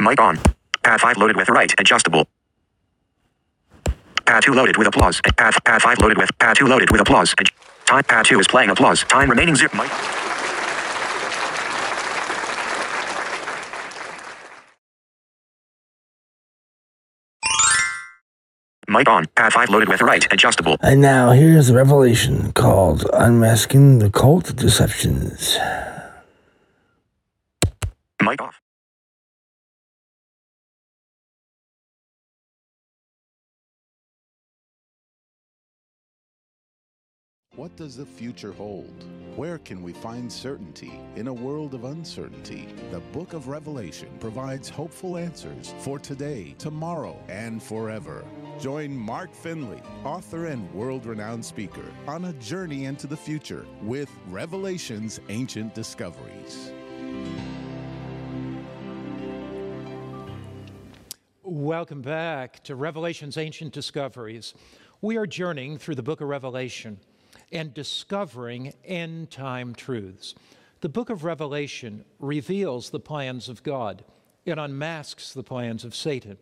[0.00, 0.38] Mic on.
[0.82, 2.28] Pad 5 loaded with right adjustable.
[4.26, 5.20] Pad 2 loaded with applause.
[5.36, 6.30] Pad, pad 5 loaded with.
[6.38, 7.34] Pad 2 loaded with applause.
[7.86, 9.02] Time pad 2 is playing applause.
[9.04, 9.70] Time remaining zero.
[9.74, 9.90] Mic.
[18.88, 19.26] Mic on.
[19.34, 20.76] Pad 5 loaded with right adjustable.
[20.82, 25.58] And now here's a revelation called Unmasking the Cult Deceptions.
[37.56, 39.06] What does the future hold?
[39.34, 42.68] Where can we find certainty in a world of uncertainty?
[42.90, 48.26] The book of Revelation provides hopeful answers for today, tomorrow, and forever.
[48.60, 54.10] Join Mark Finley, author and world renowned speaker, on a journey into the future with
[54.28, 56.72] Revelation's ancient discoveries.
[61.42, 64.52] Welcome back to Revelation's Ancient Discoveries.
[65.00, 67.00] We are journeying through the book of Revelation
[67.52, 70.34] and discovering end time truths.
[70.80, 74.04] The book of Revelation reveals the plans of God,
[74.44, 76.38] it unmasks the plans of Satan.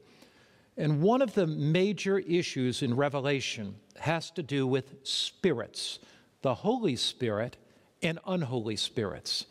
[0.77, 6.01] And one of the major issues in Revelation has to do with spirits,
[6.43, 7.57] the Holy Spirit
[8.03, 9.47] and unholy spirits.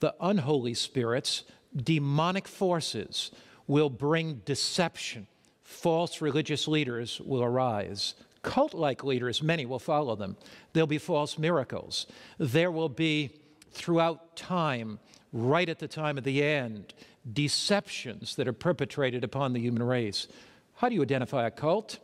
[0.00, 1.44] The unholy spirits,
[1.74, 3.30] demonic forces,
[3.66, 5.26] will bring deception.
[5.62, 8.14] False religious leaders will arise.
[8.46, 10.36] Cult like leaders, many will follow them.
[10.72, 12.06] There'll be false miracles.
[12.38, 13.30] There will be,
[13.72, 15.00] throughout time,
[15.32, 16.94] right at the time of the end,
[17.30, 20.28] deceptions that are perpetrated upon the human race.
[20.76, 21.98] How do you identify a cult?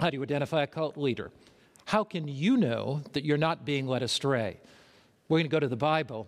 [0.00, 1.30] How do you identify a cult leader?
[1.84, 4.58] How can you know that you're not being led astray?
[5.28, 6.26] We're going to go to the Bible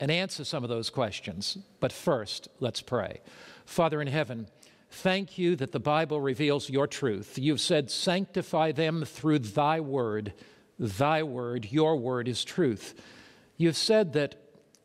[0.00, 1.58] and answer some of those questions.
[1.78, 3.20] But first, let's pray.
[3.66, 4.48] Father in heaven,
[4.94, 7.38] thank you that the Bible reveals your truth.
[7.38, 10.32] You've said, sanctify them through thy word.
[10.78, 12.94] Thy word, your word is truth.
[13.56, 14.36] You've said that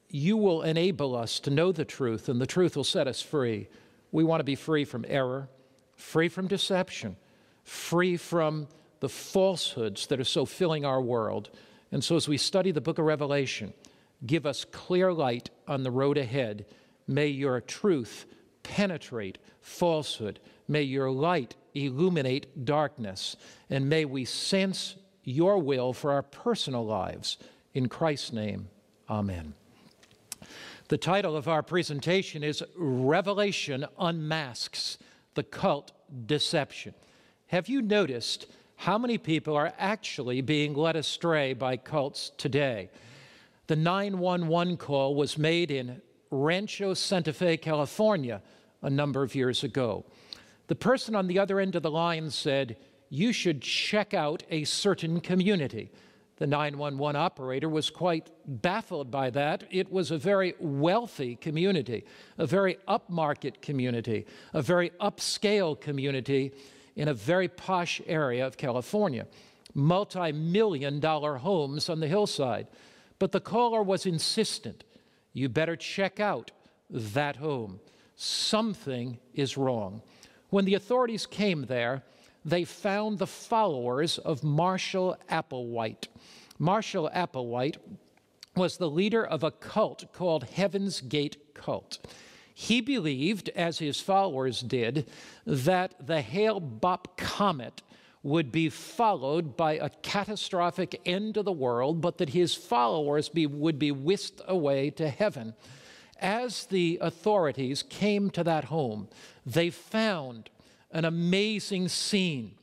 [0.10, 3.68] you will enable us to know the truth, and the truth will set us free.
[4.12, 5.48] We want to be free from error,
[5.96, 7.16] free from deception,
[7.64, 8.68] free from
[9.00, 11.50] the falsehoods that are so filling our world.
[11.92, 13.74] And so, as we study the book of Revelation,
[14.26, 16.66] give us clear light on the road ahead.
[17.08, 18.26] May your truth
[18.64, 20.40] penetrate falsehood.
[20.68, 23.36] May your light illuminate darkness.
[23.70, 27.38] And may we sense your will for our personal lives.
[27.74, 28.70] In Christ's name,
[29.10, 29.54] amen.
[30.88, 34.98] The title of our presentation is Revelation Unmasks
[35.36, 35.92] the Cult
[36.26, 36.96] Deception.
[37.48, 42.90] Have you noticed how many people are actually being led astray by cults today?
[43.68, 48.42] The 911 call was made in Rancho Santa Fe, California,
[48.82, 50.06] a number of years ago.
[50.68, 52.78] The person on the other end of the line said,
[53.10, 55.92] You should check out a certain community.
[56.38, 59.66] The 911 operator was quite baffled by that.
[59.72, 62.06] It was a very wealthy community,
[62.38, 66.54] a very upmarket community, a very upscale community
[66.96, 69.28] in a very posh area of California.
[69.74, 72.68] Multi million dollar homes on the hillside.
[73.20, 74.86] But the caller was insistent.
[75.34, 76.52] You better check out
[76.90, 77.80] that home.
[78.16, 80.02] Something is wrong.
[80.50, 82.04] When the authorities came there,
[82.44, 86.08] they found the followers of Marshall Applewhite.
[86.58, 87.78] Marshall Applewhite
[88.56, 92.00] was the leader of a cult called Heaven's Gate Cult.
[92.54, 95.10] He believed, as his followers did,
[95.46, 97.82] that the Hale Bopp comet
[98.22, 103.46] would be followed by a catastrophic end of the world, but that his followers be,
[103.46, 105.54] would be whisked away to heaven.
[106.20, 109.08] As the authorities came to that home,
[109.46, 110.50] they found
[110.92, 112.56] an amazing scene.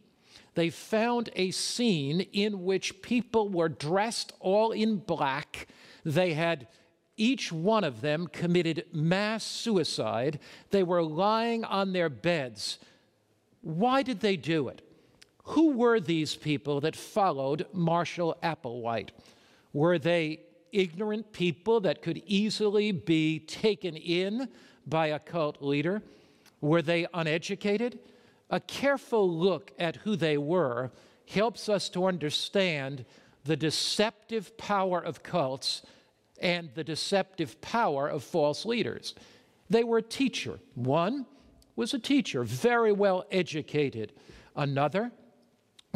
[0.55, 5.69] They found a scene in which people were dressed all in black.
[6.05, 6.67] They had
[7.17, 10.39] each one of them committed mass suicide.
[10.71, 12.79] They were lying on their beds.
[13.63, 14.83] Why did they do it?
[15.51, 19.11] Who were these people that followed Marshall Applewhite?
[19.73, 20.41] Were they
[20.73, 24.49] ignorant people that could easily be taken in
[24.87, 26.03] by a cult leader?
[26.61, 28.01] Were they uneducated?
[28.51, 30.91] A careful look at who they were
[31.29, 33.05] helps us to understand
[33.45, 35.83] the deceptive power of cults
[36.41, 39.15] and the deceptive power of false leaders.
[39.71, 40.59] They were a teacher.
[40.75, 41.25] One
[41.77, 44.13] was a teacher, very well educated.
[44.57, 45.13] Another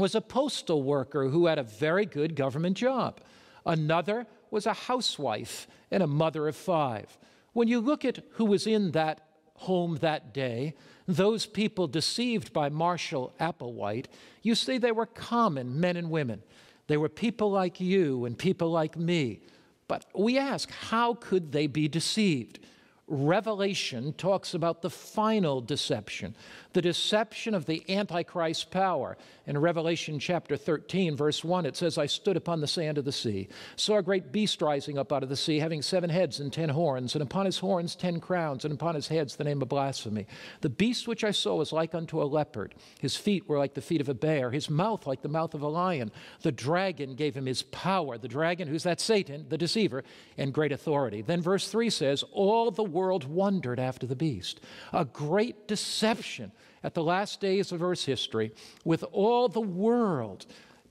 [0.01, 3.21] was a postal worker who had a very good government job.
[3.65, 7.19] Another was a housewife and a mother of five.
[7.53, 10.75] When you look at who was in that home that day,
[11.07, 14.07] those people deceived by Marshall Applewhite,
[14.43, 16.43] you see, they were common men and women.
[16.87, 19.41] They were people like you and people like me.
[19.87, 22.61] But we ask, how could they be deceived?
[23.07, 26.37] Revelation talks about the final deception,
[26.73, 29.17] the deception of the Antichrist power.
[29.47, 33.13] In Revelation chapter 13, verse 1, it says, I stood upon the sand of the
[33.13, 36.53] sea, saw a great beast rising up out of the sea, having seven heads and
[36.53, 39.69] ten horns, and upon his horns ten crowns, and upon his heads the name of
[39.69, 40.27] blasphemy.
[40.61, 42.75] The beast which I saw was like unto a leopard.
[43.01, 45.63] His feet were like the feet of a bear, his mouth like the mouth of
[45.63, 46.13] a lion.
[46.43, 48.19] The dragon gave him his power.
[48.19, 50.05] The dragon, who's that Satan, the deceiver,
[50.39, 51.23] and great authority.
[51.23, 54.61] Then verse 3 says, All the world wondered after the beast.
[54.93, 58.53] A great deception at the last days of Earth's history
[58.85, 60.47] with all the world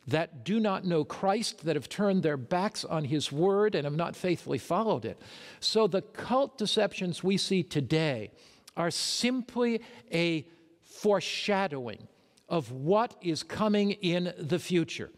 [0.08, 3.96] that do not know Christ, that have turned their backs on his word and have
[3.96, 5.22] not faithfully followed it.
[5.60, 8.32] So the cult deceptions we see today
[8.76, 9.82] are simply
[10.12, 10.48] a
[10.82, 12.08] foreshadowing
[12.48, 15.12] of what is coming in the future.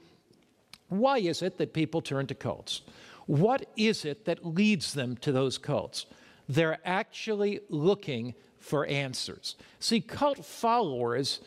[0.90, 2.82] Why is it that people turn to cults?
[3.28, 6.06] What is it that leads them to those cults?
[6.50, 9.56] They're actually looking for answers.
[9.80, 11.42] See, cult followers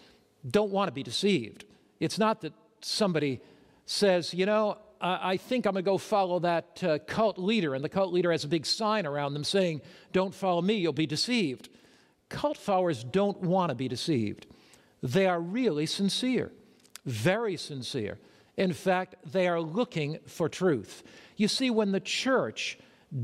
[0.49, 1.65] don't want to be deceived.
[2.01, 2.53] It's not that
[2.83, 3.41] somebody
[3.87, 7.85] says, you know, I think I'm going to go follow that uh, cult leader, and
[7.85, 9.83] the cult leader has a big sign around them saying,
[10.13, 11.69] Don't follow me, you'll be deceived.
[12.31, 14.47] Cult followers don't want to be deceived.
[15.03, 16.53] They are really sincere,
[17.05, 18.19] very sincere.
[18.57, 21.03] In fact, they are looking for truth.
[21.37, 22.79] You see, when the church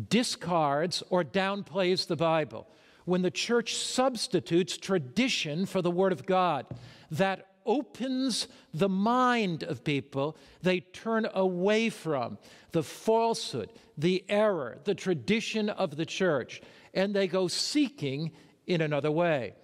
[0.08, 2.68] discards or downplays the Bible,
[3.10, 6.64] when the church substitutes tradition for the Word of God,
[7.10, 10.36] that opens the mind of people.
[10.62, 12.38] They turn away from
[12.70, 16.62] the falsehood, the error, the tradition of the church,
[16.94, 18.30] and they go seeking
[18.68, 19.54] in another way.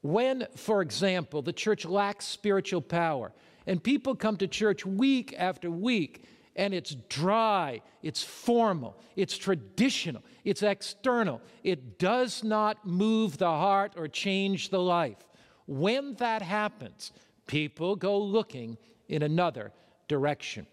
[0.00, 3.30] When, for example, the church lacks spiritual power,
[3.66, 6.24] and people come to church week after week
[6.56, 11.42] and it's dry, it's formal, it's traditional, it's external.
[11.64, 15.18] It does not move the heart or change the life.
[15.66, 17.10] When that happens,
[17.48, 18.78] people go looking
[19.08, 19.72] in another
[20.06, 20.68] direction.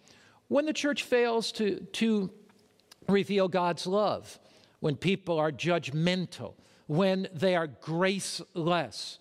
[0.48, 2.30] When the church fails to, to
[3.10, 4.40] reveal God's love,
[4.80, 6.54] when people are judgmental,
[6.86, 9.18] when they are graceless,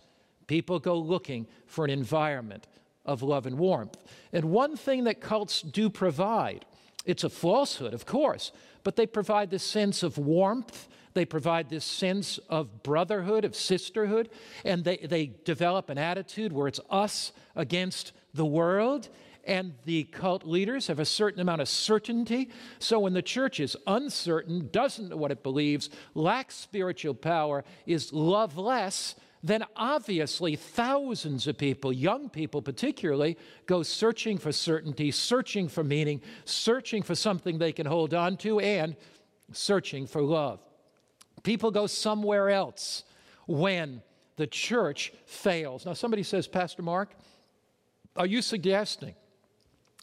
[0.49, 2.67] people go looking for an environment
[3.07, 3.97] of love and warmth.
[4.35, 6.67] And one thing that cults do provide,
[7.05, 8.53] it's a falsehood, of course,
[8.85, 10.89] but they provide this sense of warmth.
[11.15, 14.31] They provide this sense of brotherhood, of sisterhood,
[14.65, 19.09] and they, they develop an attitude where it's us against the world.
[19.45, 22.51] And the cult leaders have a certain amount of certainty.
[22.79, 28.13] So when the church is uncertain, doesn't know what it believes, lacks spiritual power, is
[28.13, 33.37] loveless, then obviously thousands of people, young people particularly,
[33.67, 38.61] go searching for certainty, searching for meaning, searching for something they can hold on to,
[38.61, 38.95] and
[39.53, 40.61] searching for love.
[41.43, 43.03] People go somewhere else
[43.47, 44.01] when
[44.37, 45.85] the church fails.
[45.85, 47.15] Now, somebody says, Pastor Mark,
[48.17, 49.15] are you suggesting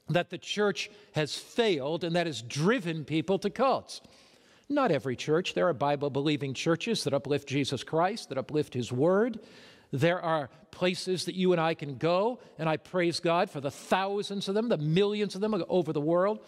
[0.09, 4.01] that the church has failed and that has driven people to cults?
[4.69, 5.55] Not every church.
[5.55, 9.39] There are Bible believing churches that uplift Jesus Christ, that uplift His Word.
[9.91, 13.71] There are places that you and I can go, and I praise God for the
[13.71, 16.45] thousands of them, the millions of them over the world.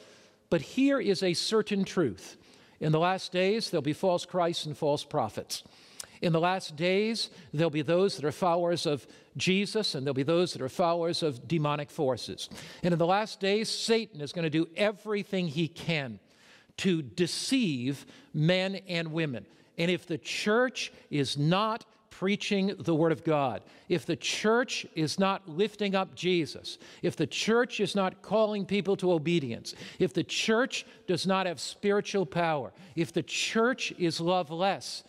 [0.52, 2.38] But here is a certain truth.
[2.80, 5.64] In the last days, there'll be false Christs and false prophets.
[6.22, 10.22] In the last days, there'll be those that are followers of Jesus, and there'll be
[10.22, 12.48] those that are followers of demonic forces.
[12.84, 16.20] And in the last days, Satan is going to do everything he can
[16.78, 19.46] to deceive men and women.
[19.78, 25.18] And if the church is not preaching the Word of God, if the church is
[25.18, 30.24] not lifting up Jesus, if the church is not calling people to obedience, if the
[30.24, 35.04] church does not have spiritual power, if the church is loveless,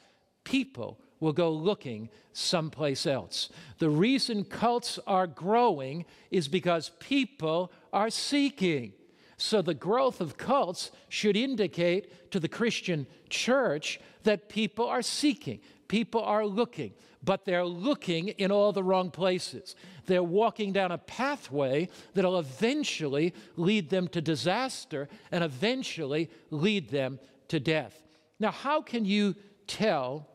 [0.44, 3.50] people will go looking someplace else.
[3.78, 8.94] The reason cults are growing is because people are seeking.
[9.36, 15.60] So the growth of cults should indicate to the Christian church that people are seeking,
[15.88, 16.92] people are looking,
[17.24, 19.74] but they're looking in all the wrong places.
[20.06, 27.18] They're walking down a pathway that'll eventually lead them to disaster and eventually lead them
[27.48, 28.02] to death.
[28.40, 29.36] Now, how can you
[29.66, 30.28] tell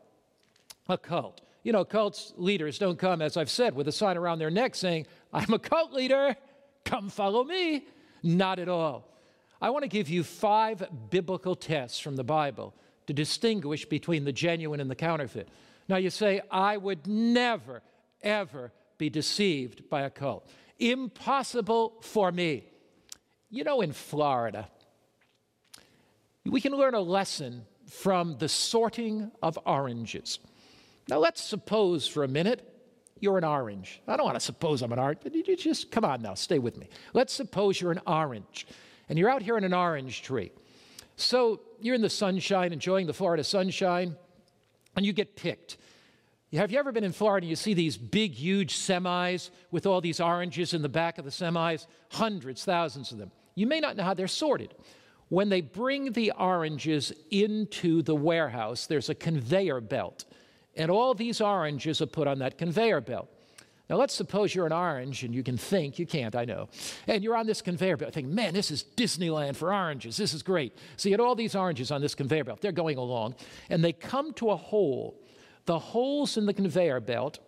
[0.88, 1.42] a cult?
[1.62, 4.74] You know, cults leaders don't come, as I've said, with a sign around their neck
[4.74, 6.36] saying, I'm a cult leader,
[6.84, 7.86] come follow me.
[8.22, 9.08] Not at all.
[9.60, 12.74] I want to give you five biblical tests from the Bible
[13.06, 15.48] to distinguish between the genuine and the counterfeit.
[15.88, 17.82] Now you say, I would never,
[18.22, 20.48] ever be deceived by a cult.
[20.78, 22.64] Impossible for me.
[23.50, 24.68] You know, in Florida,
[26.44, 30.38] we can learn a lesson from the sorting of oranges.
[31.08, 32.77] Now, let's suppose for a minute
[33.20, 34.00] you're an orange.
[34.06, 36.58] I don't want to suppose I'm an orange, but you just come on now, stay
[36.58, 36.88] with me.
[37.12, 38.66] Let's suppose you're an orange
[39.08, 40.52] and you're out here in an orange tree.
[41.16, 44.16] So you're in the sunshine, enjoying the Florida sunshine,
[44.96, 45.78] and you get picked.
[46.52, 50.00] Have you ever been in Florida and you see these big, huge semis with all
[50.00, 51.86] these oranges in the back of the semis?
[52.10, 53.30] Hundreds, thousands of them.
[53.54, 54.74] You may not know how they're sorted.
[55.28, 60.24] When they bring the oranges into the warehouse, there's a conveyor belt,
[60.78, 63.28] and all these oranges are put on that conveyor belt.
[63.90, 66.68] Now, let's suppose you're an orange and you can think, you can't, I know,
[67.06, 70.16] and you're on this conveyor belt thinking, man, this is Disneyland for oranges.
[70.16, 70.76] This is great.
[70.96, 72.60] So you had all these oranges on this conveyor belt.
[72.60, 73.34] They're going along,
[73.70, 75.18] and they come to a hole
[75.68, 77.40] the holes in the conveyor belt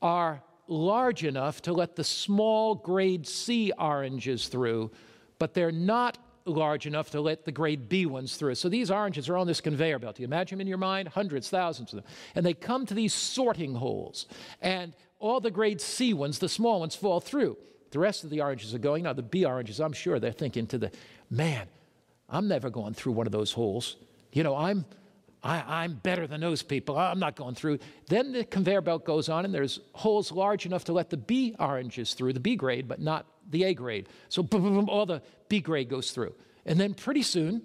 [0.00, 4.92] are large enough to let the small grade C oranges through,
[5.38, 6.16] but they're not
[6.46, 8.54] large enough to let the grade B ones through.
[8.54, 10.18] So these oranges are on this conveyor belt.
[10.18, 11.08] You imagine them in your mind?
[11.08, 12.12] Hundreds, thousands of them.
[12.34, 14.26] And they come to these sorting holes.
[14.60, 17.56] And all the grade C ones, the small ones, fall through.
[17.90, 19.04] The rest of the oranges are going.
[19.04, 20.90] Now, the B oranges, I'm sure they're thinking to the
[21.30, 21.66] man,
[22.28, 23.96] I'm never going through one of those holes.
[24.32, 24.84] You know, I'm
[25.46, 26.98] I, am better than those people.
[26.98, 27.78] I'm not going through.
[28.08, 31.54] Then the conveyor belt goes on, and there's holes large enough to let the B
[31.58, 34.08] oranges through, the B grade, but not the A grade.
[34.28, 36.34] So boom, boom, boom, all the B grade goes through.
[36.64, 37.62] And then pretty soon,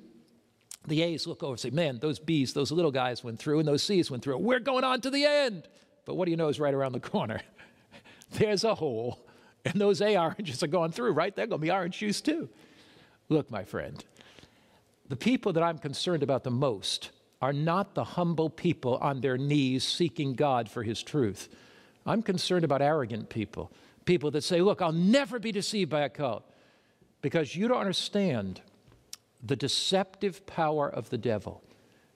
[0.87, 3.67] the A's look over and say, Man, those B's, those little guys went through, and
[3.67, 4.37] those C's went through.
[4.37, 5.67] We're going on to the end.
[6.05, 7.41] But what do you know is right around the corner?
[8.31, 9.19] There's a hole,
[9.65, 11.35] and those A oranges are going through, right?
[11.35, 12.49] They're going to be orange juice too.
[13.29, 14.03] Look, my friend,
[15.07, 17.11] the people that I'm concerned about the most
[17.41, 21.49] are not the humble people on their knees seeking God for His truth.
[22.05, 23.71] I'm concerned about arrogant people,
[24.11, 26.43] people that say, Look, I'll never be deceived by a cult,
[27.21, 28.59] because you don't understand
[29.41, 31.63] the deceptive power of the devil.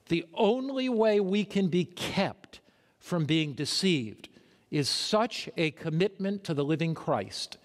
[0.10, 2.60] The only way we can be kept
[3.00, 4.28] from being deceived
[4.72, 7.60] is such a commitment to the living Christ.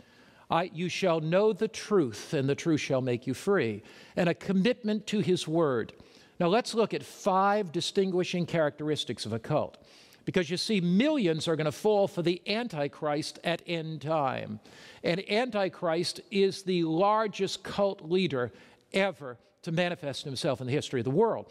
[0.48, 3.82] I, you shall know the truth, and the truth shall make you free,
[4.14, 5.92] and a commitment to His word.
[6.38, 9.76] Now let's look at five distinguishing characteristics of a cult.
[10.24, 14.60] Because you see, millions are going to fall for the Antichrist at end time.
[15.02, 18.52] And Antichrist is the largest cult leader
[18.92, 21.50] ever to manifest himself in the history of the world.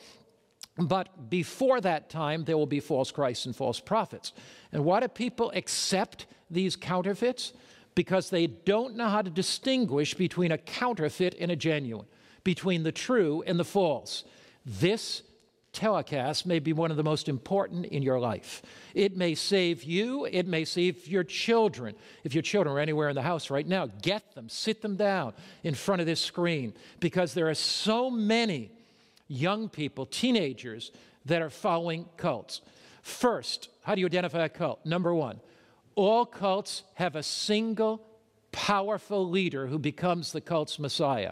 [0.78, 4.34] But before that time, there will be false Christs and false prophets.
[4.72, 7.54] And why do people accept these counterfeits?
[7.96, 12.06] Because they don't know how to distinguish between a counterfeit and a genuine,
[12.44, 14.24] between the true and the false.
[14.66, 15.24] This
[15.80, 18.62] telecast may be one of the most important in your life.
[18.94, 21.96] It may save you, it may save your children.
[22.26, 25.34] If your children are anywhere in the house right now, get them, sit them down
[25.64, 28.72] in front of this screen because there are so many
[29.30, 30.92] young people, teenagers,
[31.26, 32.60] that are following cults.
[33.02, 34.86] First, how do you identify a cult?
[34.86, 35.40] Number one,
[35.96, 38.06] all cults have a single
[38.52, 41.32] powerful leader who becomes the cult's messiah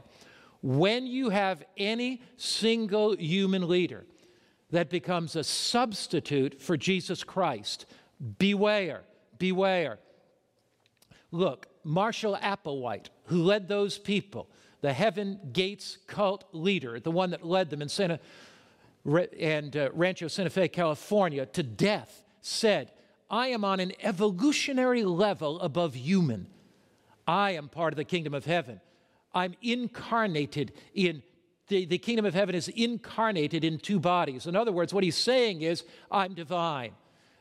[0.62, 4.06] when you have any single human leader
[4.72, 7.86] that becomes a substitute for Jesus Christ,
[8.38, 9.02] beware,
[9.38, 10.00] beware.
[11.32, 14.50] Look, Marshall Applewhite, who led those people,
[14.82, 18.20] the Heaven Gates cult leader, the one that led them in Santa
[19.40, 22.92] and uh, Rancho Santa Fe, California, to death, said,
[23.30, 26.48] I am on an evolutionary level above human.
[27.26, 28.82] I am part of the kingdom of heaven.
[29.34, 31.24] I'm incarnated in
[31.68, 34.48] the, the kingdom of heaven is incarnated in two bodies.
[34.48, 36.92] In other words, what he's saying is, I'm divine.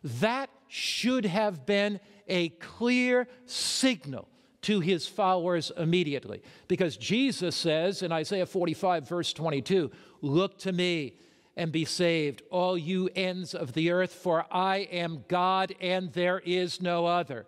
[0.02, 4.28] That should have been a clear signal
[4.62, 6.42] to his followers immediately.
[6.66, 9.90] Because Jesus says in Isaiah 45, verse 22,
[10.23, 11.14] Look to me
[11.56, 16.40] and be saved, all you ends of the earth, for I am God and there
[16.40, 17.47] is no other.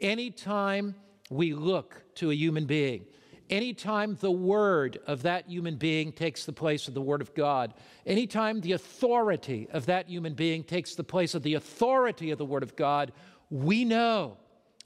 [0.00, 0.94] Anytime
[1.30, 3.04] we look to a human being,
[3.48, 7.74] Anytime the word of that human being takes the place of the word of God,
[8.04, 12.44] anytime the authority of that human being takes the place of the authority of the
[12.44, 13.12] word of God,
[13.50, 14.36] we know,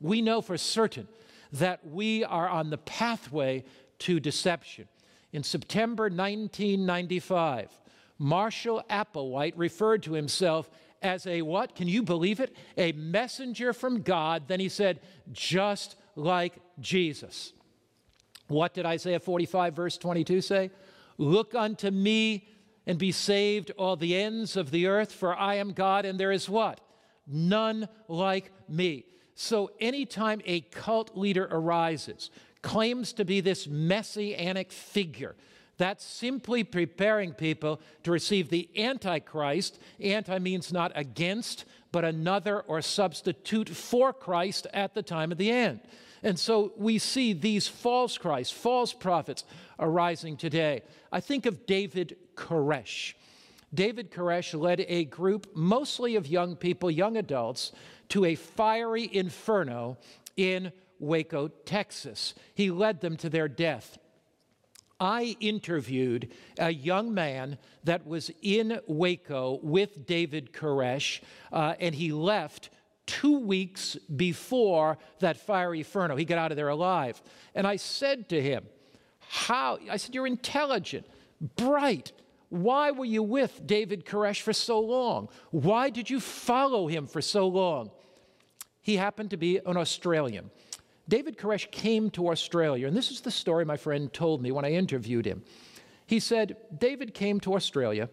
[0.00, 1.09] we know for certain
[1.52, 3.64] that we are on the pathway
[4.00, 4.88] to deception.
[5.33, 7.71] In September 1995,
[8.19, 10.71] Marshall Applewhite referred to himself
[11.02, 11.75] as a what?
[11.75, 12.55] Can you believe it?
[12.76, 14.49] A messenger from God.
[14.49, 15.00] Then he said,
[15.33, 17.55] just like Jesus.
[18.50, 20.71] What did Isaiah 45, verse 22 say?
[21.19, 22.49] Look unto me
[22.87, 26.33] and be saved, all the ends of the earth, for I am God, and there
[26.33, 26.80] is what?
[27.30, 29.04] none like me.
[29.35, 32.30] So, anytime a cult leader arises,
[32.62, 35.35] claims to be this messianic figure,
[35.78, 39.78] that's simply preparing people to receive the Antichrist.
[39.99, 45.50] Anti means not against, but another or substitute for Christ at the time of the
[45.50, 45.80] end.
[46.23, 49.45] And so we see these false Christs, false prophets
[49.79, 50.83] arising today.
[51.11, 53.15] I think of David Koresh.
[53.73, 57.73] David Koresh led a group, mostly of young people, young adults,
[58.09, 59.97] to a fiery inferno
[60.37, 62.35] in Waco, Texas.
[62.55, 63.99] He led them to their death.
[64.99, 71.23] I interviewed a young man that was in Waco with David Koresh,
[71.53, 72.69] uh, and he left
[73.11, 76.14] two weeks before that fiery inferno.
[76.14, 77.21] He got out of there alive.
[77.57, 78.64] And I said to him,
[79.19, 79.79] How?
[79.90, 81.07] I said, You're intelligent,
[81.57, 82.12] bright.
[82.50, 85.29] Why were you with David Koresh for so long?
[85.50, 87.90] Why did you follow him for so long?
[88.81, 90.50] He happened to be an Australian.
[91.09, 94.64] David Koresh came to Australia, and this is the story my friend told me when
[94.64, 95.43] I interviewed him.
[96.07, 98.09] He said, David came to Australia,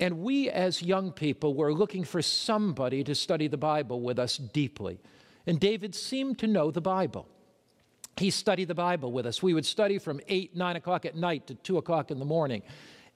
[0.00, 4.38] and we as young people were looking for somebody to study the Bible with us
[4.38, 4.98] deeply.
[5.46, 7.28] And David seemed to know the Bible.
[8.16, 9.42] He studied the Bible with us.
[9.42, 12.62] We would study from 8, 9 o'clock at night to 2 o'clock in the morning.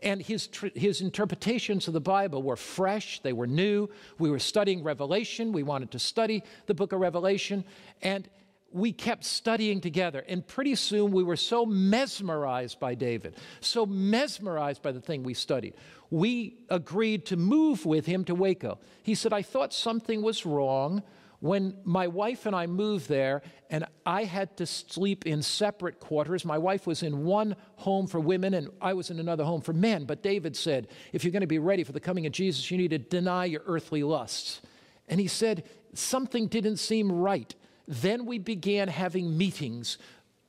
[0.00, 3.88] And his, his interpretations of the Bible were fresh, they were new.
[4.19, 5.53] We were studying Revelation.
[5.53, 7.64] We wanted to study the book of Revelation.
[8.03, 8.29] And
[8.75, 14.83] we kept studying together, and pretty soon we were so mesmerized by David, so mesmerized
[14.83, 15.75] by the thing we studied.
[16.11, 18.81] We agreed to move with him to Waco.
[19.04, 21.04] He said, I thought something was wrong
[21.38, 26.45] when my wife and I moved there, and I had to sleep in separate quarters.
[26.45, 29.72] My wife was in one home for women, and I was in another home for
[29.72, 30.05] men.
[30.05, 32.79] But David said, If you're going to be ready for the coming of Jesus, you
[32.79, 34.62] need to deny your earthly lusts.
[35.07, 37.55] And he said, Something didn't seem right.
[37.87, 39.99] Then we began having meetings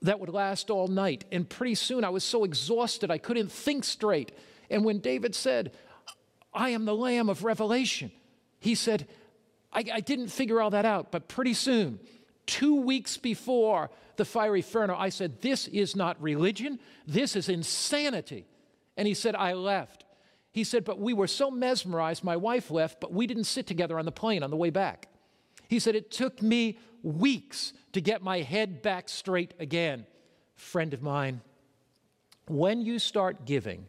[0.01, 1.25] that would last all night.
[1.31, 4.31] And pretty soon I was so exhausted I couldn't think straight.
[4.69, 5.71] And when David said,
[6.53, 8.11] I am the Lamb of Revelation,
[8.59, 9.07] he said,
[9.73, 11.99] I, I didn't figure all that out, but pretty soon,
[12.45, 18.47] two weeks before the fiery inferno, I said, This is not religion, this is insanity.
[18.97, 20.05] And he said, I left.
[20.51, 23.99] He said, But we were so mesmerized, my wife left, but we didn't sit together
[23.99, 25.09] on the plane on the way back.
[25.67, 30.05] He said, It took me weeks to get my head back straight again.
[30.55, 31.41] Friend of mine,
[32.47, 33.85] when you start giving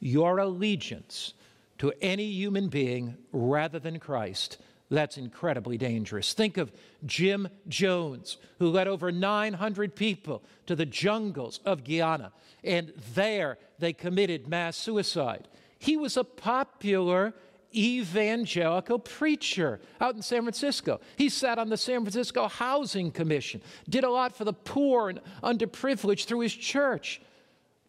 [0.00, 1.34] your allegiance
[1.78, 4.58] to any human being rather than Christ,
[4.90, 6.32] that's incredibly dangerous.
[6.32, 6.72] Think of
[7.04, 13.92] Jim Jones, who led over 900 people to the jungles of Guyana, and there they
[13.92, 15.48] committed mass suicide.
[15.78, 17.34] He was a popular
[17.76, 21.00] evangelical preacher out in San Francisco.
[21.16, 25.20] He sat on the San Francisco Housing Commission, did a lot for the poor and
[25.42, 27.20] underprivileged through his church.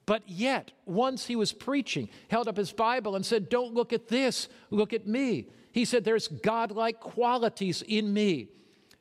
[0.05, 4.07] But yet, once he was preaching, held up his Bible and said, Don't look at
[4.07, 5.47] this, look at me.
[5.71, 8.49] He said, There's godlike qualities in me.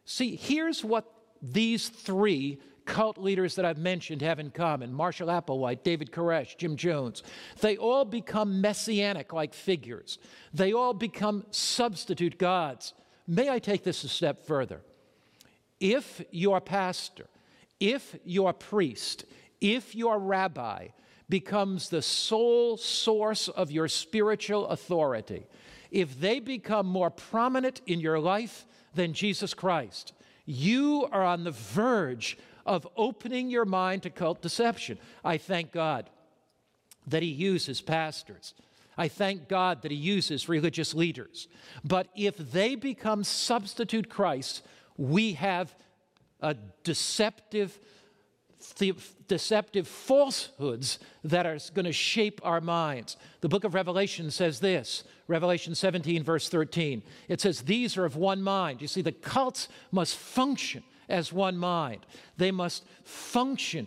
[0.05, 5.83] See, here's what these three cult leaders that I've mentioned have in common Marshall Applewhite,
[5.83, 7.23] David Koresh, Jim Jones.
[7.61, 10.19] They all become messianic like figures,
[10.55, 12.95] they all become substitute gods.
[13.29, 14.83] May I take this a step further?
[15.81, 17.27] If your pastor,
[17.81, 19.25] if your priest,
[19.61, 20.89] if your rabbi
[21.29, 25.47] becomes the sole source of your spiritual authority,
[25.91, 30.13] if they become more prominent in your life than Jesus Christ,
[30.45, 34.99] you are on the verge of opening your mind to cult deception.
[35.25, 36.11] I thank God
[37.07, 38.55] that He uses pastors.
[38.99, 41.49] I thank God that He uses religious leaders.
[41.85, 44.63] But if they become substitute Christ,
[44.97, 45.75] we have
[46.41, 47.79] a deceptive,
[49.29, 53.17] deceptive falsehoods that are going to shape our minds.
[53.41, 57.03] The book of Revelation says this Revelation 17, verse 13.
[57.29, 58.83] It says, These are of one mind.
[58.83, 62.07] You see, the cults must function as one mind.
[62.37, 63.87] They must function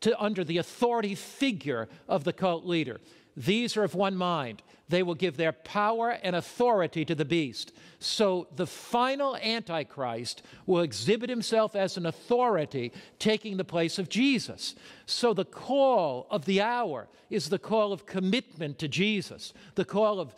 [0.00, 3.00] to, under the authority figure of the cult leader.
[3.36, 4.62] These are of one mind.
[4.88, 7.72] They will give their power and authority to the beast.
[7.98, 14.74] So the final Antichrist will exhibit himself as an authority, taking the place of Jesus.
[15.06, 20.20] So the call of the hour is the call of commitment to Jesus, the call
[20.20, 20.34] of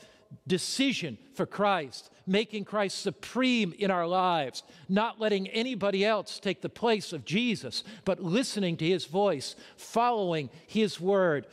[0.47, 6.69] decision for Christ, making Christ supreme in our lives, not letting anybody else take the
[6.69, 11.47] place of Jesus, but listening to his voice, following his word,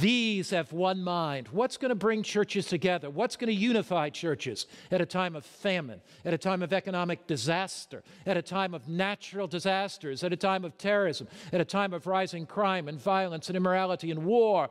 [0.00, 1.48] These have one mind.
[1.52, 3.08] What's going to bring churches together?
[3.10, 7.26] What's going to unify churches at a time of famine, at a time of economic
[7.26, 11.92] disaster, at a time of natural disasters, at a time of terrorism, at a time
[11.92, 14.70] of rising crime and violence and immorality and war?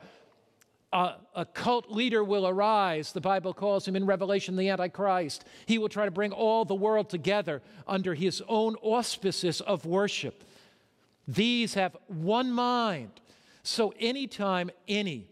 [0.95, 3.12] A, a cult leader will arise.
[3.12, 5.43] The Bible calls him in Revelation the Antichrist.
[5.65, 10.45] He will try to bring all the world together under his own auspices of worship.
[11.27, 13.12] These have one mind.
[13.62, 15.27] So, anytime any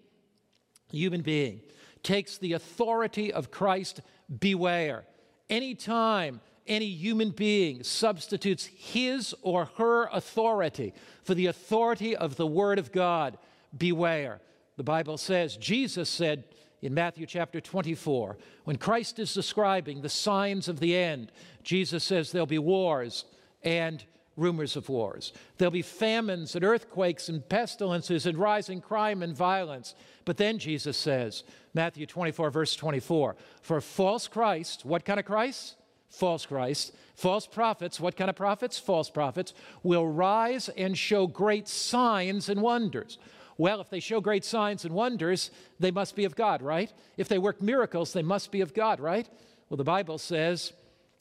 [0.91, 1.62] human being
[2.02, 4.02] takes the authority of Christ,
[4.39, 5.06] beware.
[5.49, 12.80] Anytime any human being substitutes his or her authority for the authority of the Word
[12.80, 13.38] of God,
[13.78, 14.41] beware.
[14.77, 16.45] The Bible says, Jesus said
[16.81, 21.31] in Matthew chapter 24, when Christ is describing the signs of the end,
[21.63, 23.25] Jesus says there'll be wars
[23.62, 24.03] and
[24.36, 25.31] rumors of wars.
[25.57, 29.95] There'll be famines and earthquakes and pestilences and rising crime and violence.
[30.25, 35.75] But then Jesus says, Matthew 24, verse 24, for false Christ, what kind of Christ?
[36.09, 36.95] False Christ.
[37.15, 38.79] False prophets, what kind of prophets?
[38.79, 43.19] False prophets, will rise and show great signs and wonders.
[43.57, 46.91] Well, if they show great signs and wonders, they must be of God, right?
[47.17, 49.27] If they work miracles, they must be of God, right?
[49.69, 50.73] Well, the Bible says,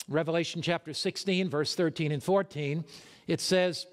[0.07, 2.83] Revelation chapter 16, verse 13 and 14,
[3.27, 3.85] it says,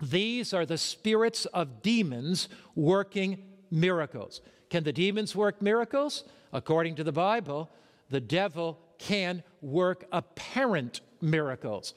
[0.00, 4.40] These are the spirits of demons working miracles.
[4.70, 6.24] Can the demons work miracles?
[6.52, 7.70] According to the Bible,
[8.10, 11.94] the devil can work apparent miracles.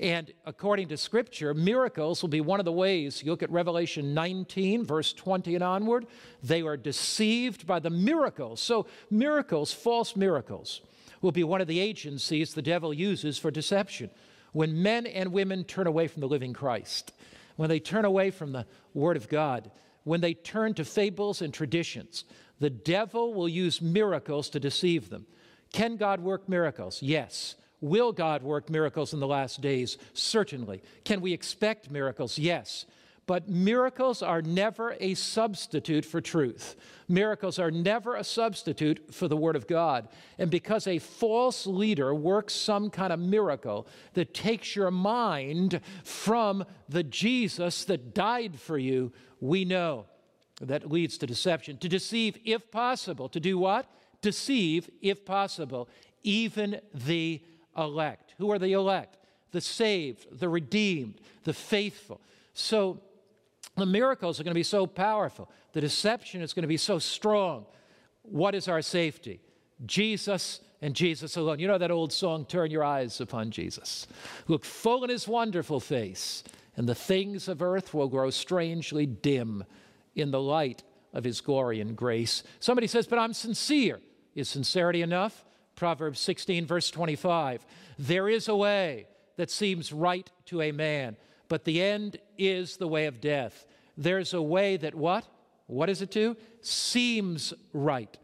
[0.00, 3.22] And according to Scripture, miracles will be one of the ways.
[3.22, 6.06] You look at Revelation 19, verse 20 and onward,
[6.42, 8.60] they are deceived by the miracles.
[8.60, 10.82] So, miracles, false miracles,
[11.20, 14.10] will be one of the agencies the devil uses for deception.
[14.52, 17.12] When men and women turn away from the living Christ,
[17.56, 19.70] when they turn away from the Word of God,
[20.04, 22.24] when they turn to fables and traditions,
[22.60, 25.26] the devil will use miracles to deceive them.
[25.72, 27.02] Can God work miracles?
[27.02, 27.56] Yes.
[27.80, 29.98] Will God work miracles in the last days?
[30.12, 30.82] Certainly.
[31.04, 32.38] Can we expect miracles?
[32.38, 32.86] Yes.
[33.28, 36.76] But miracles are never a substitute for truth.
[37.08, 40.08] Miracles are never a substitute for the Word of God.
[40.38, 46.64] And because a false leader works some kind of miracle that takes your mind from
[46.88, 50.06] the Jesus that died for you, we know
[50.62, 51.76] that leads to deception.
[51.78, 53.28] To deceive, if possible.
[53.28, 53.90] To do what?
[54.22, 55.88] Deceive, if possible,
[56.22, 57.42] even the
[57.78, 58.34] elect.
[58.38, 59.16] Who are the elect?
[59.52, 62.20] The saved, the redeemed, the faithful.
[62.52, 63.00] So,
[63.76, 65.50] the miracles are going to be so powerful.
[65.72, 67.66] The deception is going to be so strong.
[68.22, 69.40] What is our safety?
[69.86, 71.58] Jesus and Jesus alone.
[71.58, 74.06] You know that old song, Turn Your Eyes Upon Jesus.
[74.48, 76.44] Look full in his wonderful face,
[76.76, 79.64] and the things of earth will grow strangely dim
[80.14, 82.42] in the light of his glory and grace.
[82.60, 84.00] Somebody says, But I'm sincere.
[84.34, 85.44] Is sincerity enough?
[85.78, 87.64] Proverbs 16, verse 25.
[88.00, 91.16] There is a way that seems right to a man,
[91.48, 93.64] but the end is the way of death.
[93.96, 95.24] There's a way that what?
[95.68, 96.36] What is it to?
[96.62, 98.18] Seems right,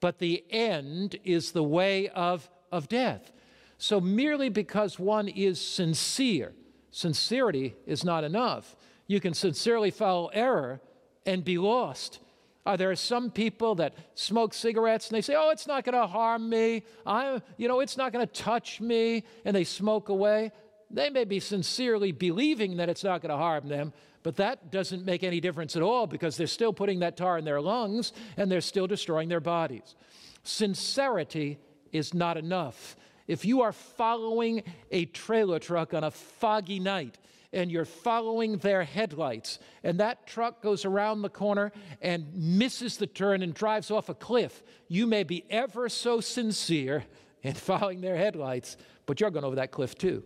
[0.00, 3.30] but the end is the way of, of death.
[3.78, 6.54] So merely because one is sincere,
[6.90, 8.74] sincerity is not enough.
[9.06, 10.80] You can sincerely follow error
[11.24, 12.18] and be lost.
[12.66, 15.94] Uh, are there some people that smoke cigarettes and they say, "Oh, it's not going
[15.94, 16.82] to harm me.
[17.06, 20.52] I'm, you know, it's not going to touch me," and they smoke away?
[20.90, 25.04] They may be sincerely believing that it's not going to harm them, but that doesn't
[25.04, 28.50] make any difference at all because they're still putting that tar in their lungs and
[28.50, 29.96] they're still destroying their bodies.
[30.44, 31.58] Sincerity
[31.92, 32.96] is not enough.
[33.26, 37.18] If you are following a trailer truck on a foggy night
[37.52, 43.06] and you're following their headlights, and that truck goes around the corner and misses the
[43.06, 47.04] turn and drives off a cliff, you may be ever so sincere
[47.42, 50.22] in following their headlights, but you're going over that cliff too.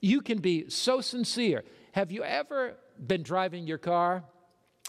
[0.00, 1.64] You can be so sincere.
[1.92, 2.76] Have you ever
[3.06, 4.24] been driving your car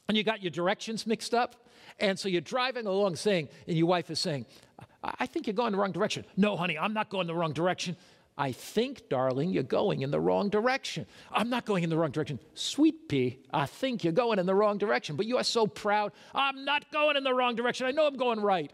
[0.08, 1.68] and you got your directions mixed up?
[2.00, 4.46] And so you're driving along saying, and your wife is saying,
[5.04, 6.26] I think you're going the wrong direction.
[6.36, 7.96] No, honey, I'm not going the wrong direction.
[8.38, 11.06] I think, darling, you're going in the wrong direction.
[11.32, 12.39] I'm not going in the wrong direction.
[12.54, 16.12] Sweet pea, I think you're going in the wrong direction, but you are so proud.
[16.34, 17.88] I'm not going in the wrong direction.
[17.88, 18.71] I know I'm going right.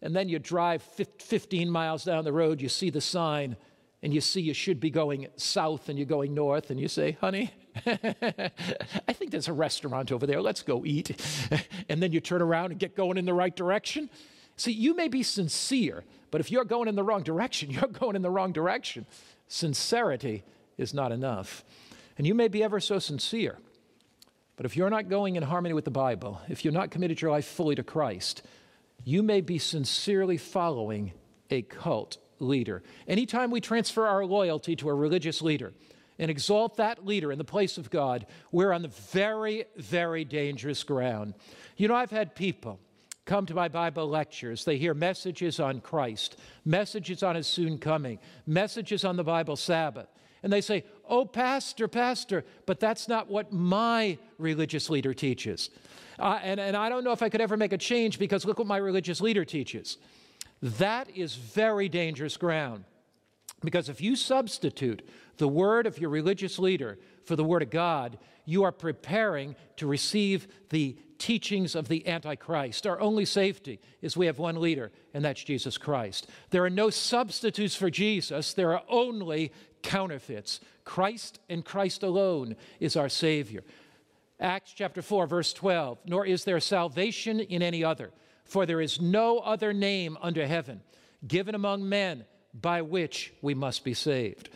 [0.00, 3.56] And then you drive 15 miles down the road, you see the sign,
[4.02, 7.18] and you see you should be going south and you're going north, and you say,
[7.20, 7.50] honey,
[7.86, 10.40] I think there's a restaurant over there.
[10.40, 11.20] Let's go eat.
[11.88, 14.08] and then you turn around and get going in the right direction.
[14.56, 16.04] See, you may be sincere,
[16.36, 19.06] but if you're going in the wrong direction, you're going in the wrong direction.
[19.48, 20.44] Sincerity
[20.76, 21.64] is not enough.
[22.18, 23.56] And you may be ever so sincere,
[24.56, 27.30] But if you're not going in harmony with the Bible, if you're not committed your
[27.30, 28.42] life fully to Christ,
[29.02, 31.14] you may be sincerely following
[31.48, 32.82] a cult leader.
[33.08, 35.72] Anytime we transfer our loyalty to a religious leader
[36.18, 40.82] and exalt that leader in the place of God, we're on the very, very dangerous
[40.82, 41.32] ground.
[41.78, 42.78] You know, I've had people
[43.26, 44.64] come to my Bible lectures.
[44.64, 50.06] They hear messages on Christ, messages on his soon coming, messages on the Bible Sabbath.
[50.42, 55.70] And they say, Oh, Pastor, Pastor, but that's not what my religious leader teaches.
[56.18, 58.58] Uh, and, and I don't know if I could ever make a change because look
[58.58, 59.98] what my religious leader teaches.
[60.62, 62.84] That is very dangerous ground.
[63.62, 65.06] Because if you substitute
[65.38, 69.86] the word of your religious leader for the word of God, you are preparing to
[69.86, 72.86] receive the teachings of the Antichrist.
[72.86, 76.28] Our only safety is we have one leader, and that's Jesus Christ.
[76.50, 79.52] There are no substitutes for Jesus, there are only
[79.82, 80.60] counterfeits.
[80.84, 83.62] Christ and Christ alone is our Savior.
[84.38, 88.10] Acts chapter 4, verse 12 Nor is there salvation in any other,
[88.44, 90.80] for there is no other name under heaven
[91.26, 92.24] given among men
[92.54, 94.48] by which we must be saved.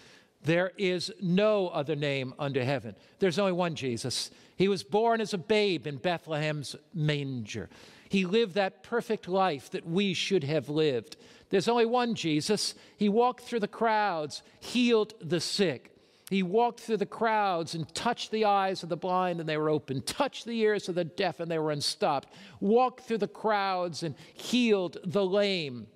[0.42, 2.96] There is no other name under heaven.
[3.18, 4.30] There's only one Jesus.
[4.60, 7.70] He was born as a babe in Bethlehem's manger.
[8.10, 11.16] He lived that perfect life that we should have lived.
[11.48, 12.74] There's only one Jesus.
[12.98, 15.96] He walked through the crowds, healed the sick.
[16.28, 19.70] He walked through the crowds and touched the eyes of the blind and they were
[19.70, 22.28] open, touched the ears of the deaf and they were unstopped,
[22.60, 25.86] walked through the crowds and healed the lame,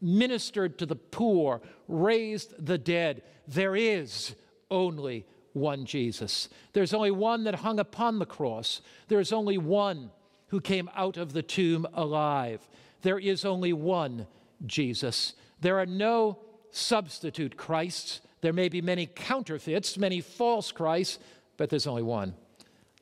[0.00, 3.24] ministered to the poor, raised the dead.
[3.48, 4.36] There is
[4.70, 6.48] only one Jesus.
[6.72, 8.80] There's only one that hung upon the cross.
[9.08, 10.10] There's only one
[10.48, 12.66] who came out of the tomb alive.
[13.02, 14.26] There is only one
[14.66, 15.34] Jesus.
[15.60, 16.38] There are no
[16.70, 18.20] substitute Christs.
[18.40, 21.18] There may be many counterfeits, many false Christs,
[21.56, 22.34] but there's only one.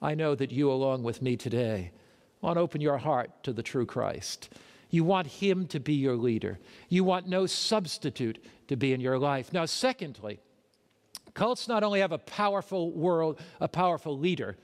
[0.03, 1.93] I know that you, along with me today,
[2.41, 4.49] want to open your heart to the true Christ.
[4.91, 6.59] You want Him to be your leader.
[6.89, 9.53] You want no substitute to be in your life.
[9.53, 10.41] Now, secondly,
[11.35, 14.57] cults not only have a powerful world, a powerful leader,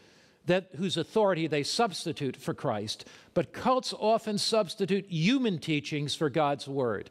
[0.47, 6.69] that whose authority they substitute for Christ, but cults often substitute human teachings for God's
[6.69, 7.11] word.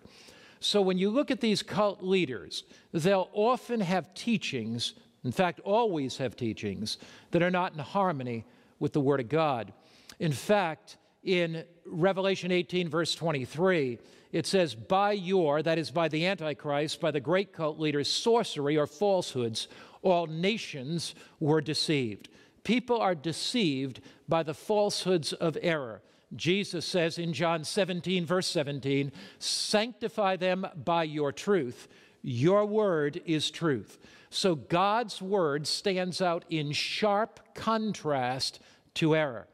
[0.59, 6.17] So when you look at these cult leaders, they'll often have teachings, in fact, always
[6.17, 6.97] have teachings,
[7.31, 8.45] that are not in harmony
[8.79, 9.73] with the Word of God.
[10.19, 13.99] In fact, in Revelation 18, verse 23,
[14.35, 18.75] it says, By your, that is, by the Antichrist, by the great cult leader's sorcery
[18.75, 19.69] or falsehoods,
[20.01, 22.27] all nations were deceived.
[22.65, 26.01] People are deceived by the falsehoods of error.
[26.35, 31.87] Jesus says in John 17, verse 17, Sanctify them by your truth.
[32.21, 33.97] Your word is truth.
[34.31, 38.59] So God's word stands out in sharp contrast
[38.95, 39.47] to error.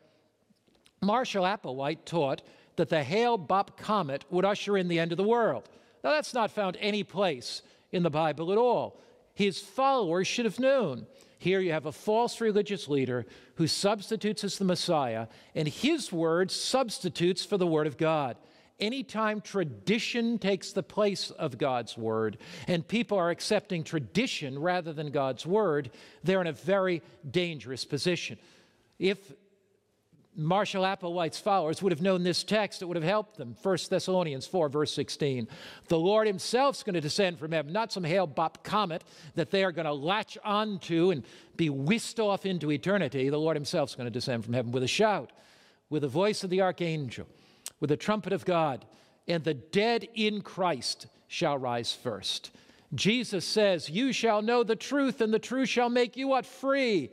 [1.01, 2.41] Marshall Applewhite taught
[2.75, 5.69] that the Hale Bopp comet would usher in the end of the world.
[6.03, 8.99] Now, that's not found any place in the Bible at all.
[9.33, 11.05] His followers should have known.
[11.37, 16.51] Here you have a false religious leader who substitutes as the Messiah, and his word
[16.51, 18.37] substitutes for the word of God.
[18.79, 25.11] Anytime tradition takes the place of God's word and people are accepting tradition rather than
[25.11, 25.91] God's word,
[26.23, 28.39] they're in a very dangerous position.
[28.97, 29.33] If
[30.43, 33.55] Marshall Applewhite's followers would have known this text, it would have helped them.
[33.61, 35.47] 1 Thessalonians 4, verse 16.
[35.87, 39.03] The Lord Himself's going to descend from heaven, not some Hale Bopp comet
[39.35, 41.23] that they are going to latch onto and
[41.55, 43.29] be whisked off into eternity.
[43.29, 45.31] The Lord Himself's going to descend from heaven with a shout,
[45.89, 47.27] with the voice of the archangel,
[47.79, 48.85] with the trumpet of God,
[49.27, 52.51] and the dead in Christ shall rise first.
[52.93, 56.45] Jesus says, You shall know the truth, and the truth shall make you what?
[56.45, 57.11] Free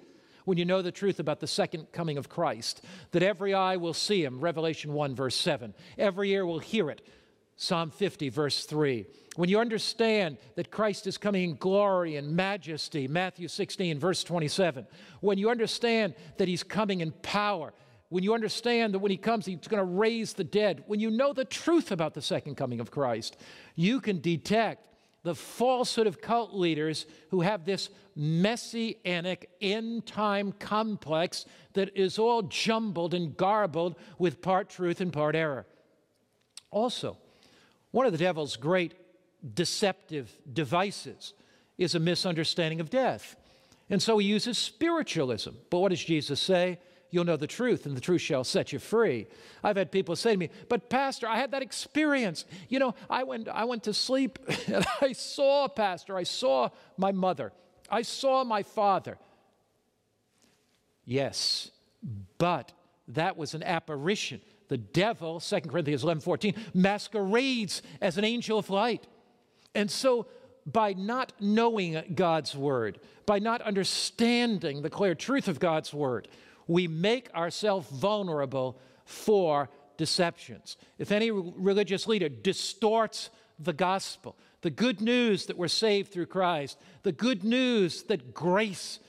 [0.49, 3.93] when you know the truth about the second coming of Christ, that every eye will
[3.93, 5.75] see him, Revelation 1, verse 7.
[5.99, 7.07] Every ear will hear it,
[7.57, 9.05] Psalm 50, verse 3.
[9.37, 14.87] When you understand that Christ is coming in glory and majesty, Matthew 16, verse 27.
[15.21, 17.75] When you understand that he's coming in power,
[18.09, 21.11] when you understand that when he comes, he's going to raise the dead, when you
[21.11, 23.37] know the truth about the second coming of Christ,
[23.75, 24.89] you can detect
[25.29, 32.41] the falsehood of cult leaders who have this messianic end time complex that is all
[32.41, 35.67] jumbled and garbled with part truth and part error.
[36.71, 37.19] Also,
[37.91, 38.95] one of the devil's great
[39.55, 41.35] deceptive devices
[41.77, 43.37] is a misunderstanding of death.
[43.91, 45.51] And so he uses spiritualism.
[45.69, 46.79] But what does Jesus say?
[47.11, 49.27] You'll know the truth, and the truth shall set you free.
[49.64, 52.44] I've had people say to me, But, Pastor, I had that experience.
[52.68, 57.12] You know, I went, I went to sleep and I saw, Pastor, I saw my
[57.12, 57.53] mother,
[57.90, 59.18] I saw my father.
[61.05, 61.71] Yes,
[62.37, 62.73] but
[63.09, 64.42] that was an apparition.
[64.68, 69.07] The devil, 2 Corinthians 11 14, masquerades as an angel of light.
[69.75, 70.27] And so,
[70.66, 76.29] by not knowing God's word, by not understanding the clear truth of God's word,
[76.68, 80.76] we make ourselves vulnerable for deceptions.
[80.98, 86.78] If any religious leader distorts the gospel, the good news that we're saved through Christ,
[87.02, 89.00] the good news that grace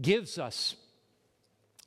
[0.00, 0.74] gives us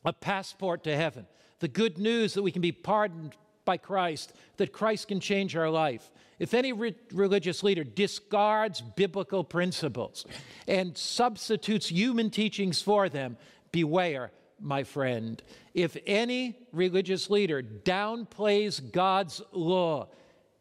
[0.05, 1.25] a passport to heaven,
[1.59, 5.69] the good news that we can be pardoned by Christ, that Christ can change our
[5.69, 6.09] life.
[6.39, 10.25] If any re- religious leader discards biblical principles
[10.67, 13.37] and substitutes human teachings for them,
[13.71, 14.31] beware,
[14.63, 15.41] my friend.
[15.73, 20.07] If any religious leader downplays God's law,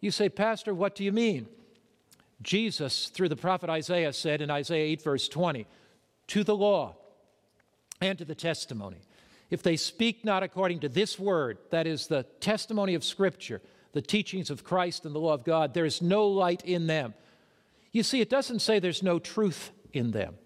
[0.00, 1.46] you say, Pastor, what do you mean?
[2.42, 5.66] Jesus, through the prophet Isaiah, said in Isaiah 8, verse 20,
[6.28, 6.96] to the law
[8.00, 8.98] and to the testimony.
[9.50, 13.60] If they speak not according to this word, that is the testimony of Scripture,
[13.92, 17.14] the teachings of Christ and the law of God, there is no light in them.
[17.92, 20.36] You see, it doesn't say there's no truth in them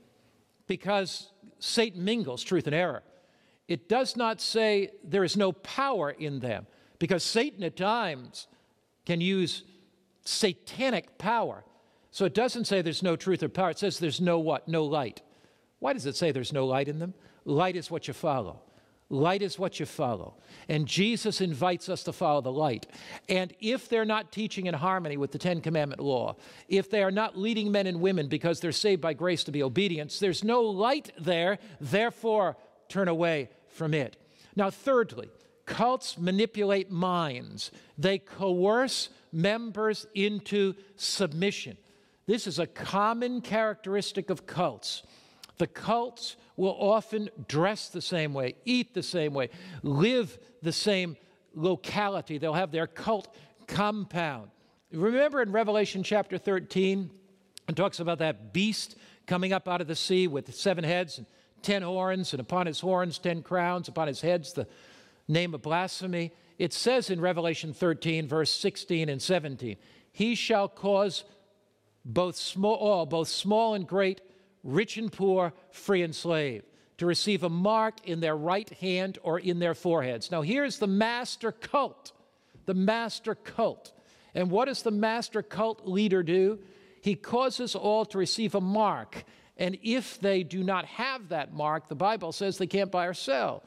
[0.67, 3.03] because Satan mingles truth and error.
[3.69, 6.67] It does not say there is no power in them
[6.99, 8.47] because Satan at times
[9.05, 9.65] can use
[10.25, 11.65] satanic power
[12.17, 13.69] so it doesn't say there's no truth or power.
[13.69, 14.67] It says there's no what?
[14.67, 15.21] No light.
[15.81, 17.13] Why does it say there's no light in them?
[17.45, 18.63] Light is what you follow.
[19.11, 20.39] Light is what you follow.
[20.67, 22.87] And Jesus invites us to follow the light.
[23.29, 26.37] And if they're not teaching in harmony with the Ten Commandment law,
[26.69, 29.63] if they are not leading men and women because they're saved by grace to be
[29.63, 32.57] obedient, there's no light there, therefore
[32.89, 34.17] turn away from it.
[34.55, 35.29] Now, thirdly,
[35.67, 41.77] cults manipulate minds, they coerce members into submission.
[42.27, 45.03] This is a common characteristic of cults.
[45.59, 49.51] The cults will often dress the same way, eat the same way,
[49.83, 51.17] live the same
[51.55, 52.39] locality.
[52.39, 53.35] They'll have their cult
[53.67, 54.51] compound.
[54.93, 57.11] Remember in Revelation chapter 13,
[57.69, 58.97] it talks about that beast
[59.27, 61.27] coming up out of the sea with seven heads and
[61.67, 64.69] ten horns, and upon his horns, ten crowns, upon his heads, the
[65.27, 66.33] name of blasphemy.
[66.59, 69.77] It says in Revelation 13, verse 16 and 17,
[70.13, 71.25] He shall cause
[72.05, 74.21] both small, all, both small and great,
[74.63, 76.63] rich and poor, free and slave,
[76.99, 80.31] to receive a mark in their right hand or in their foreheads.
[80.31, 82.13] Now, here's the master cult.
[82.67, 83.93] The master cult.
[84.37, 86.61] And what does the master cult leader do?
[87.01, 89.25] He causes all to receive a mark.
[89.57, 93.15] And if they do not have that mark, the Bible says they can't buy or
[93.15, 93.65] sell.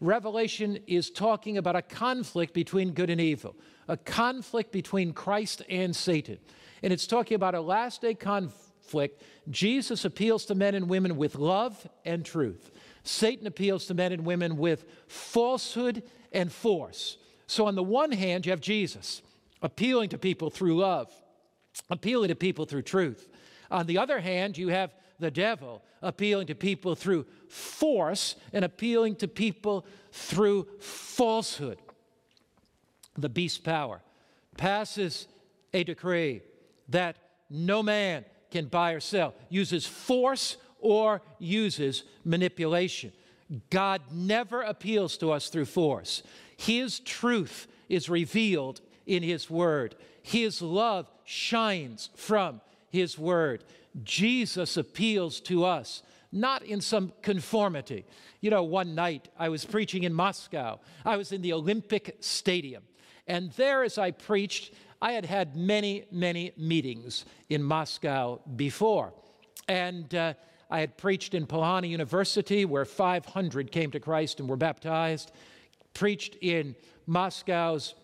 [0.00, 3.54] Revelation is talking about a conflict between good and evil,
[3.88, 6.38] a conflict between Christ and Satan
[6.82, 9.22] and it's talking about a last day conflict.
[9.48, 12.70] Jesus appeals to men and women with love and truth.
[13.02, 17.18] Satan appeals to men and women with falsehood and force.
[17.46, 19.22] So, on the one hand, you have Jesus
[19.62, 21.12] appealing to people through love,
[21.88, 23.28] appealing to people through truth.
[23.70, 29.16] On the other hand, you have the devil appealing to people through force and appealing
[29.16, 31.78] to people through falsehood.
[33.16, 34.00] The beast power
[34.56, 35.26] passes
[35.72, 36.42] a decree
[36.88, 37.16] that
[37.48, 43.12] no man can buy or sell, uses force or uses manipulation.
[43.68, 46.22] God never appeals to us through force.
[46.56, 53.64] His truth is revealed in His Word, His love shines from His Word.
[54.04, 58.04] Jesus appeals to us, not in some conformity.
[58.40, 62.82] You know, one night I was preaching in Moscow, I was in the Olympic Stadium.
[63.26, 69.14] And there, as I preached, I had had many, many meetings in Moscow before.
[69.68, 70.34] And uh,
[70.70, 75.32] I had preached in Pohana University, where 500 came to Christ and were baptized,
[75.94, 76.76] preached in
[77.06, 77.94] Moscow's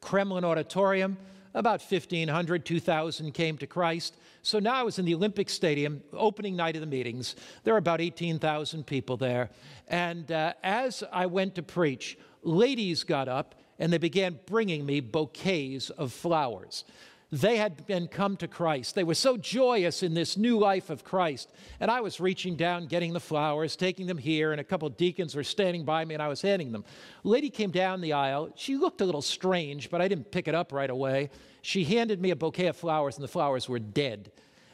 [0.00, 1.16] Kremlin Auditorium.
[1.54, 4.16] About 1,500, 2,000 came to Christ.
[4.42, 7.36] So now I was in the Olympic Stadium, opening night of the meetings.
[7.64, 9.50] There were about 18,000 people there.
[9.88, 15.00] And uh, as I went to preach, ladies got up and they began bringing me
[15.00, 16.84] bouquets of flowers.
[17.32, 18.94] They had been come to Christ.
[18.94, 21.50] They were so joyous in this new life of Christ.
[21.80, 24.98] And I was reaching down, getting the flowers, taking them here, and a couple of
[24.98, 26.84] deacons were standing by me, and I was handing them.
[27.24, 28.50] A lady came down the aisle.
[28.54, 31.30] She looked a little strange, but I didn't pick it up right away.
[31.62, 34.30] She handed me a bouquet of flowers, and the flowers were dead.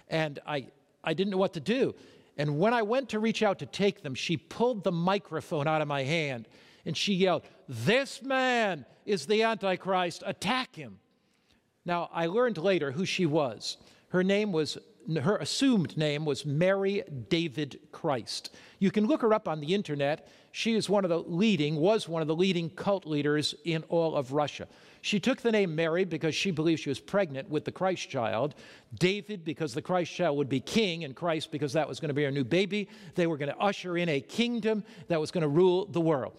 [0.09, 0.67] And I,
[1.05, 1.95] I didn't know what to do.
[2.37, 5.81] And when I went to reach out to take them, she pulled the microphone out
[5.81, 6.49] of my hand
[6.87, 11.01] and she yelled, This man is the Antichrist, attack him.
[11.89, 13.78] Now, I learned later who she was.
[14.11, 14.76] Her name was,
[15.22, 18.55] her assumed name was Mary David Christ.
[18.78, 20.28] You can look her up on the internet.
[20.53, 24.14] She is one of the leading, was one of the leading cult leaders in all
[24.16, 24.68] of Russia.
[25.01, 28.55] She took the name Mary because she believed she was pregnant with the Christ child.
[28.99, 32.14] David because the Christ child would be king, and Christ because that was going to
[32.14, 32.91] be her new baby.
[33.14, 36.34] They were going to usher in a kingdom that was going to rule the world.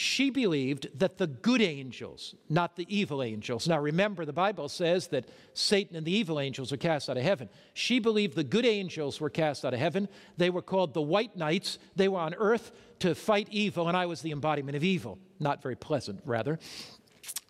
[0.00, 3.66] She believed that the good angels, not the evil angels.
[3.66, 7.24] Now remember, the Bible says that Satan and the evil angels are cast out of
[7.24, 7.48] heaven.
[7.74, 10.08] She believed the good angels were cast out of heaven.
[10.36, 11.80] They were called the white knights.
[11.96, 12.70] They were on earth
[13.00, 15.18] to fight evil, and I was the embodiment of evil.
[15.40, 16.60] Not very pleasant, rather.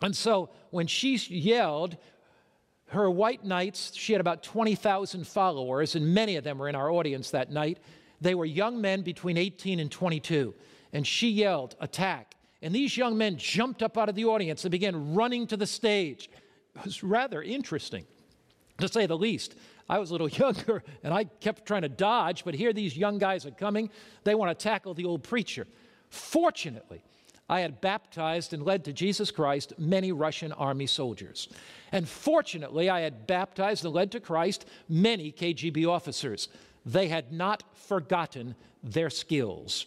[0.01, 1.99] And so when she yelled,
[2.87, 6.91] her white knights, she had about 20,000 followers, and many of them were in our
[6.91, 7.79] audience that night.
[8.23, 10.55] They were young men between 18 and 22.
[10.95, 12.37] And she yelled, Attack.
[12.63, 15.67] And these young men jumped up out of the audience and began running to the
[15.67, 16.29] stage.
[16.75, 18.05] It was rather interesting,
[18.79, 19.55] to say the least.
[19.89, 23.19] I was a little younger and I kept trying to dodge, but here these young
[23.19, 23.91] guys are coming.
[24.25, 25.67] They want to tackle the old preacher.
[26.11, 27.03] Fortunately,
[27.51, 31.49] I had baptized and led to Jesus Christ many Russian army soldiers.
[31.93, 36.49] And fortunately, I had baptized and led to Christ many KGB officers.
[36.85, 39.87] They had not forgotten their skills.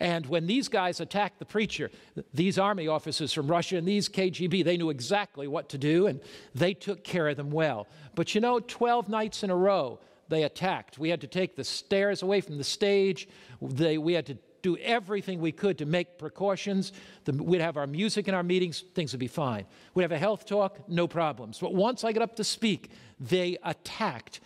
[0.00, 1.90] And when these guys attacked the preacher,
[2.34, 6.20] these army officers from Russia and these KGB, they knew exactly what to do and
[6.54, 7.86] they took care of them well.
[8.14, 10.98] But you know, 12 nights in a row, they attacked.
[10.98, 13.28] We had to take the stairs away from the stage.
[13.60, 16.92] They, we had to do everything we could to make precautions.
[17.24, 19.66] The, we'd have our music in our meetings, things would be fine.
[19.94, 21.58] We'd have a health talk, no problems.
[21.58, 22.90] But once I got up to speak,
[23.20, 24.40] they attacked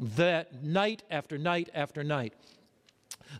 [0.00, 2.34] that night after night after night.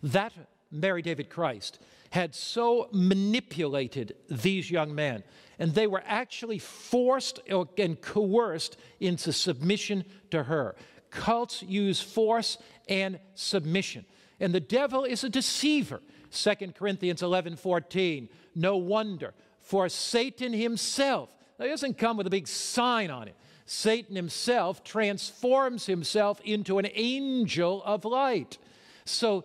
[0.03, 0.33] That
[0.71, 1.79] Mary David Christ
[2.11, 5.23] had so manipulated these young men,
[5.59, 10.75] and they were actually forced and coerced into submission to her.
[11.11, 14.05] Cults use force and submission.
[14.41, 16.01] And the devil is a deceiver.
[16.33, 18.29] 2 Corinthians 11 14.
[18.55, 21.29] No wonder, for Satan himself,
[21.59, 23.37] now he doesn't come with a big sign on it.
[23.67, 28.59] Satan himself transforms himself into an angel of light.
[29.05, 29.45] So,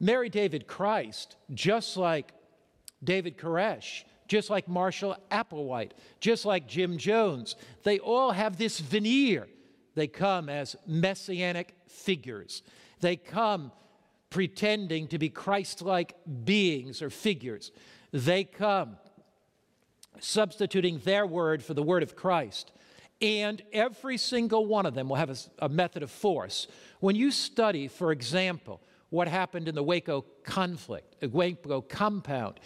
[0.00, 2.32] Mary David Christ, just like
[3.04, 9.46] David Koresh, just like Marshall Applewhite, just like Jim Jones, they all have this veneer.
[9.94, 12.62] They come as messianic figures.
[13.00, 13.72] They come
[14.30, 17.72] pretending to be Christ like beings or figures.
[18.12, 18.96] They come
[20.20, 22.72] substituting their word for the word of Christ.
[23.20, 25.36] And every single one of them will have a,
[25.66, 26.68] a, method of force.
[27.00, 28.80] When you study, for example,
[29.10, 32.58] what happened in the Waco conflict, Waco compound,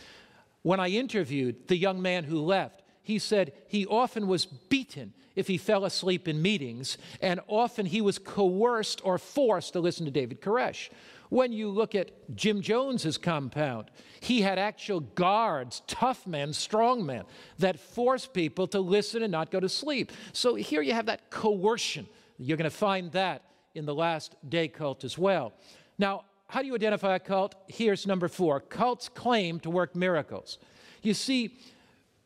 [0.63, 5.47] when I interviewed the young man who left, he said he often was beaten if
[5.47, 10.11] he fell asleep in meetings, and often he was coerced or forced to listen to
[10.11, 10.91] David Koresh.
[11.29, 13.91] When you look at Jim Jones's compound,
[14.21, 17.25] he had actual guards, tough men, strong men,
[17.59, 20.13] that forced people to listen and not go to sleep.
[20.33, 22.07] So here you have that coercion.
[22.39, 23.43] You're going to find that
[23.75, 25.53] in the last day cult as well.
[25.99, 27.55] Now, how do you identify a cult?
[27.69, 30.59] Here's number four cults claim to work miracles.
[31.03, 31.57] You see,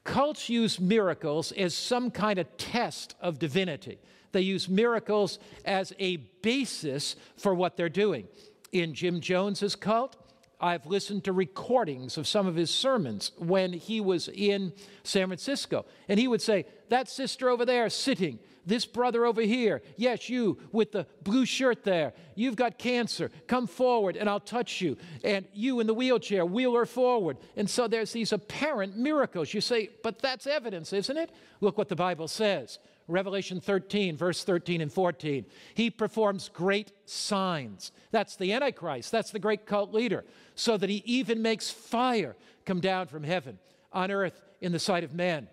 [0.05, 3.99] cults use miracles as some kind of test of divinity.
[4.33, 8.29] They use miracles as a basis for what they're doing
[8.73, 10.17] in Jim Jones's cult.
[10.61, 14.73] I've listened to recordings of some of his sermons when he was in
[15.05, 15.87] San Francisco.
[16.09, 20.59] And he would say, That sister over there sitting, this brother over here, yes, you
[20.71, 23.31] with the blue shirt there, you've got cancer.
[23.47, 24.97] Come forward and I'll touch you.
[25.25, 27.39] And you in the wheelchair, wheel her forward.
[27.57, 29.53] And so there's these apparent miracles.
[29.53, 31.31] You say, But that's evidence, isn't it?
[31.61, 32.79] Look what the Bible says.
[33.09, 35.47] Revelation 13, verse 13 and 14.
[35.75, 37.91] He performs great signs.
[38.11, 39.11] That's the Antichrist.
[39.11, 40.27] That's the great cult leader.
[40.55, 43.59] So that he even makes fire come down from heaven
[43.95, 45.49] on earth in the sight of men.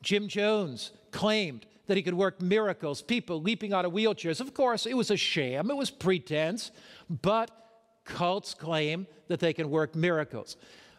[0.00, 4.40] Jim Jones claimed that he could work miracles, people leaping out of wheelchairs.
[4.40, 6.70] Of course, it was a sham, it was pretense,
[7.08, 7.50] but
[8.04, 10.56] cults claim that they can work miracles.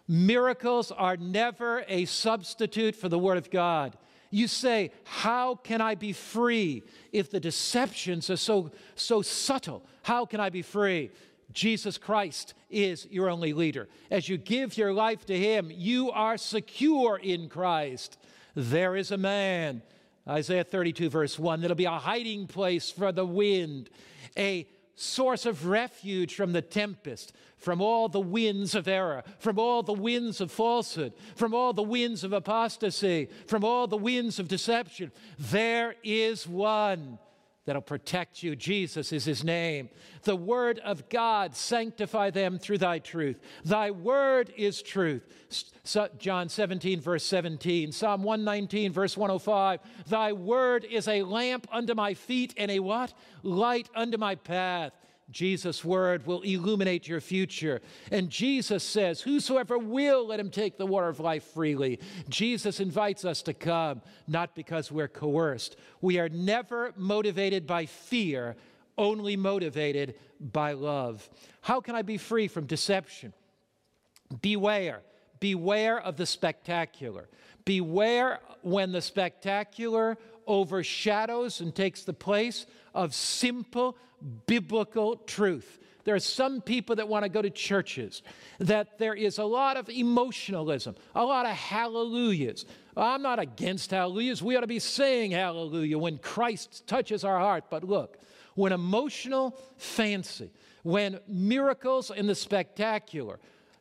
[0.08, 3.98] Miracles are never a substitute for the Word of God.
[4.30, 9.84] You say, How can I be free if the deceptions are so, so subtle?
[10.04, 11.12] How can I be free?
[11.54, 13.88] Jesus Christ is your only leader.
[14.12, 18.18] As you give your life to Him, you are secure in Christ.
[18.56, 19.82] There is a man,
[20.28, 23.90] Isaiah 32, verse 1, that'll be a hiding place for the wind,
[24.38, 29.84] a source of refuge from the tempest, from all the winds of error, from all
[29.84, 34.48] the winds of falsehood, from all the winds of apostasy, from all the winds of
[34.48, 35.12] deception.
[35.38, 37.20] There is one.
[37.66, 38.56] That'll protect you.
[38.56, 39.90] Jesus is his name.
[40.24, 43.40] The word of God, sanctify them through thy truth.
[43.64, 45.24] Thy word is truth.
[46.18, 47.92] John 17, verse 17.
[47.92, 49.80] Psalm 119, verse 105.
[50.08, 53.14] Thy word is a lamp unto my feet and a what?
[53.44, 54.94] Light unto my path.
[55.32, 57.82] Jesus' word will illuminate your future.
[58.12, 62.00] And Jesus says, Whosoever will, let him take the water of life freely.
[62.30, 65.78] Jesus invites us to come, not because we're coerced.
[66.02, 68.56] We are never motivated by fear,
[68.98, 71.28] only motivated by love.
[71.62, 73.34] How can I be free from deception?
[74.42, 75.02] Beware.
[75.40, 77.30] Beware of the spectacular.
[77.66, 85.80] Beware when the spectacular overshadows and takes the place of simple biblical truth.
[86.04, 88.22] There are some people that want to go to churches,
[88.60, 92.66] that there is a lot of emotionalism, a lot of hallelujahs.
[92.96, 94.42] I'm not against hallelujahs.
[94.44, 97.66] We ought to be saying hallelujah when Christ touches our heart.
[97.72, 98.20] But look,
[98.54, 100.52] when emotional fancy,
[100.84, 103.40] when miracles and the spectacular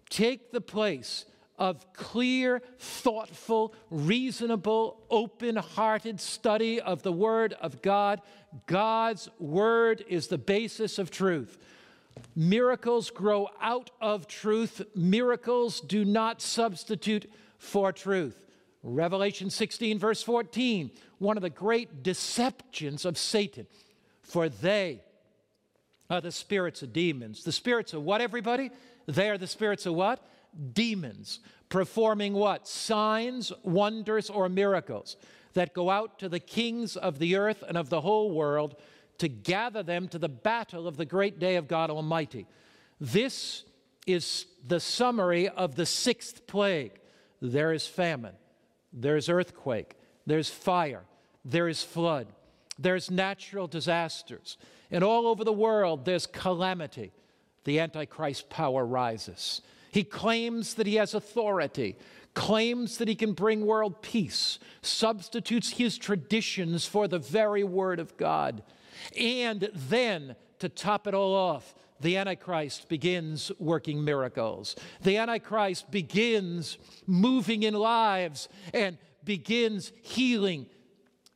[0.09, 1.27] take the place
[1.59, 8.21] of clear, thoughtful, reasonable, open hearted study of the Word of God.
[8.67, 11.59] God's Word is the basis of truth.
[12.37, 18.45] Miracles grow out of truth, miracles do not substitute for truth.
[18.83, 23.67] Revelation 16, verse 14, one of the great deceptions of Satan.
[24.23, 25.03] For they
[26.11, 27.45] are the spirits of demons.
[27.45, 28.71] The spirits of what, everybody?
[29.07, 30.25] They are the spirits of what?
[30.73, 32.69] Demons performing what?
[32.69, 35.17] Signs, wonders, or miracles
[35.55, 38.77] that go out to the kings of the earth and of the whole world
[39.19, 42.47] to gather them to the battle of the great day of God Almighty.
[43.01, 43.65] This
[44.07, 46.99] is the summary of the sixth plague.
[47.41, 48.35] There is famine,
[48.93, 49.97] there's earthquake,
[50.27, 51.05] there's fire,
[51.45, 52.29] there is flood,
[52.79, 54.57] there's natural disasters,
[54.91, 57.13] and all over the world there's calamity.
[57.65, 59.63] The Antichrist power rises.
[59.95, 61.97] He claims that he has authority,
[62.35, 68.17] claims that he can bring world peace, substitutes his traditions for the very word of
[68.17, 68.65] God.
[69.17, 74.75] And then, to top it all off, the Antichrist begins working miracles.
[75.03, 76.77] The Antichrist begins
[77.07, 80.67] moving in lives and begins healing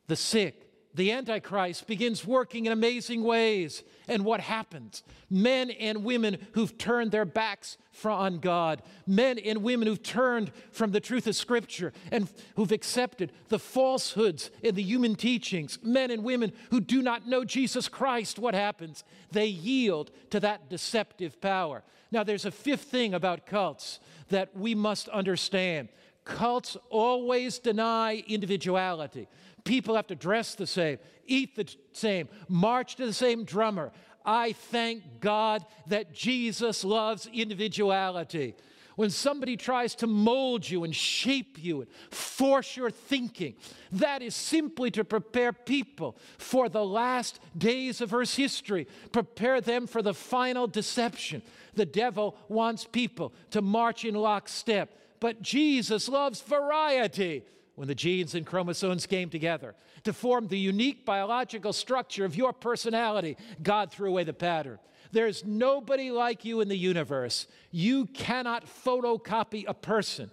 [0.07, 0.68] the sick.
[0.95, 3.83] The Antichrist begins working in amazing ways.
[4.07, 5.03] And what happens?
[5.29, 10.91] Men and women who've turned their backs on God, men and women who've turned from
[10.91, 16.23] the truth of Scripture and who've accepted the falsehoods in the human teachings, men and
[16.23, 19.03] women who do not know Jesus Christ, what happens?
[19.31, 21.83] They yield to that deceptive power.
[22.11, 25.89] Now, there's a fifth thing about cults that we must understand.
[26.23, 29.27] Cults always deny individuality.
[29.63, 33.91] People have to dress the same, eat the same, march to the same drummer.
[34.25, 38.55] I thank God that Jesus loves individuality.
[38.95, 43.55] When somebody tries to mold you and shape you and force your thinking,
[43.93, 49.87] that is simply to prepare people for the last days of Earth's history, prepare them
[49.87, 51.41] for the final deception.
[51.75, 57.45] The devil wants people to march in lockstep, but Jesus loves variety
[57.79, 59.73] when the genes and chromosomes came together
[60.03, 64.79] to form the unique biological structure of your personality, God threw away the pattern.
[65.13, 67.47] There's nobody like you in the universe.
[67.71, 70.29] You cannot photocopy a person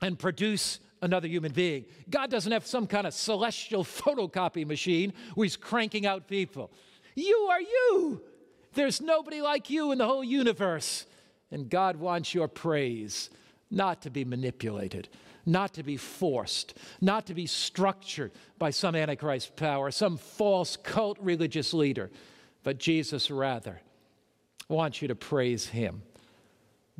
[0.00, 1.84] and produce another human being.
[2.08, 6.70] God doesn't have some kind of celestial photocopy machine where he's cranking out people.
[7.16, 8.22] You are you.
[8.72, 11.04] There's nobody like you in the whole universe.
[11.50, 13.28] And God wants your praise,
[13.70, 15.10] not to be manipulated
[15.48, 21.18] not to be forced, not to be structured by some Antichrist power, some false cult
[21.20, 22.10] religious leader,
[22.62, 23.80] but Jesus rather
[24.68, 26.02] wants you to praise Him.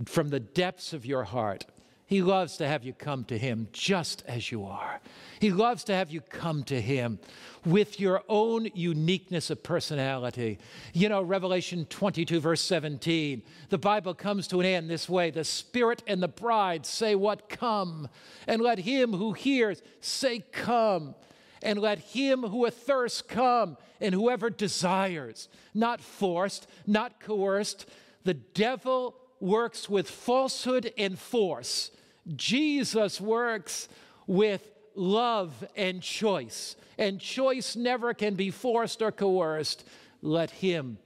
[0.06, 1.66] From the depths of your heart
[2.08, 4.98] he loves to have you come to Him just as you are.
[5.40, 7.18] He loves to have you come to Him
[7.66, 10.58] with your own uniqueness of personality.
[10.94, 15.44] You know, Revelation 22, verse 17, the Bible comes to an end this way The
[15.44, 17.50] Spirit and the bride say, What?
[17.50, 18.08] Come.
[18.46, 21.14] And let him who hears say, Come.
[21.62, 27.84] And let him who athirsts come, and whoever desires, not forced, not coerced.
[28.24, 31.90] The devil works with falsehood and force
[32.36, 33.88] Jesus works
[34.26, 39.84] with love and choice, and choice never can be forced or coerced.
[40.20, 40.98] Let him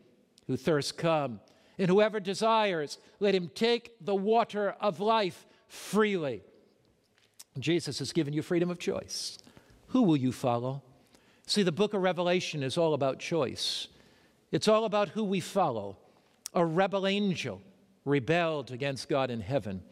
[0.47, 1.41] who thirsts come,
[1.79, 6.43] and whoever desires, let him take the water of life freely.
[7.59, 9.39] Jesus has given you freedom of choice.
[9.89, 10.83] Who will you follow?
[11.47, 13.89] See, the book of Revelation is all about choice.
[14.51, 15.99] It's all about who we follow.
[16.55, 17.61] A rebel angel
[18.05, 19.83] rebelled against God in heaven.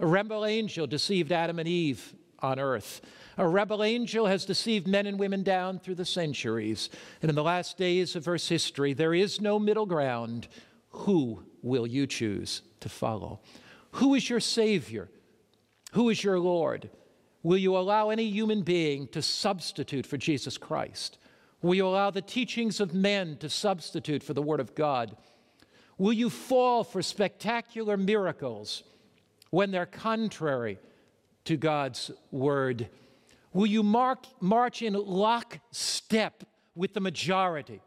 [0.00, 3.00] A rebel angel deceived Adam and Eve on earth.
[3.38, 6.90] A rebel angel has deceived men and women down through the centuries.
[7.22, 10.48] And in the last days of Earth's history, there is no middle ground.
[10.90, 13.40] Who will you choose to follow?
[13.92, 15.08] Who is your Savior?
[15.92, 16.90] Who is your Lord?
[17.42, 21.18] Will you allow any human being to substitute for Jesus Christ?
[21.60, 25.16] Will you allow the teachings of men to substitute for the Word of God?
[25.96, 28.82] Will you fall for spectacular miracles
[29.52, 30.78] when they're contrary
[31.44, 32.88] to God's Word?
[33.52, 36.42] Will you mark, march in lockstep
[36.74, 37.82] with the majority?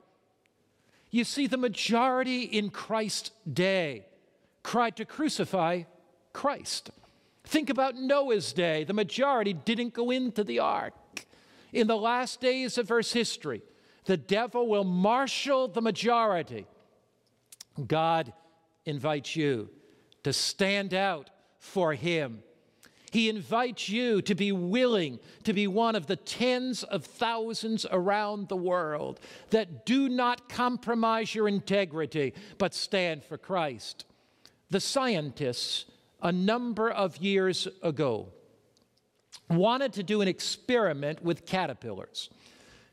[1.10, 4.06] You see, the majority in Christ's day
[4.62, 5.84] cried to crucify
[6.34, 6.92] Christ.
[7.46, 8.84] Think about Noah's day.
[8.84, 10.94] The majority didn't go into the ark.
[11.74, 13.64] In the last days of Earth's history,
[14.06, 16.68] the devil will marshal the majority.
[17.88, 18.34] God
[18.86, 19.70] invites you
[20.22, 21.32] to stand out
[21.66, 22.44] for him.
[23.12, 28.50] He invites you to be willing to be one of the tens of thousands around
[28.50, 29.20] the world
[29.52, 34.06] that do not compromise your integrity, but stand for Christ.
[34.70, 35.86] The scientists
[36.22, 38.30] a number of years ago
[39.50, 42.30] wanted to do an experiment with caterpillars.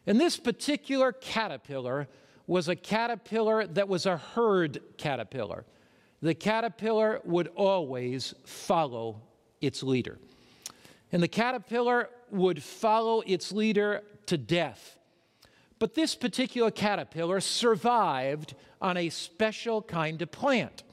[0.07, 2.09] And this particular caterpillar
[2.47, 5.65] was a caterpillar that was a herd caterpillar.
[6.23, 9.21] The caterpillar would always follow
[9.61, 10.19] its leader.
[11.11, 14.99] And the caterpillar would follow its leader to death.
[15.81, 20.85] But this particular caterpillar survived on a special kind of plant.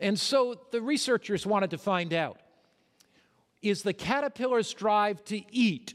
[0.00, 2.40] And so the researchers wanted to find out
[3.60, 5.92] is the caterpillar's drive to eat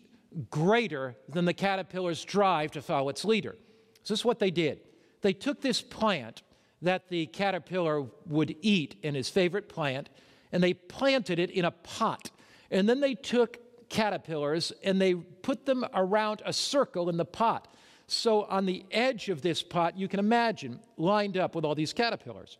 [0.51, 3.55] greater than the caterpillar's drive to follow its leader?
[4.03, 4.81] So this is what they did.
[5.21, 6.43] They took this plant
[6.81, 10.09] that the caterpillar would eat in his favorite plant,
[10.51, 12.31] and they planted it in a pot.
[12.71, 13.59] And then they took
[13.89, 17.73] caterpillars and they put them around a circle in the pot.
[18.07, 21.93] So on the edge of this pot, you can imagine lined up with all these
[21.93, 22.57] caterpillars.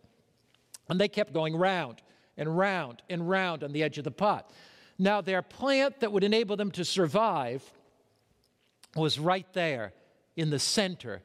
[0.89, 2.01] And they kept going round
[2.37, 4.51] and round and round on the edge of the pot.
[4.97, 7.63] Now, their plant that would enable them to survive
[8.95, 9.93] was right there
[10.35, 11.21] in the center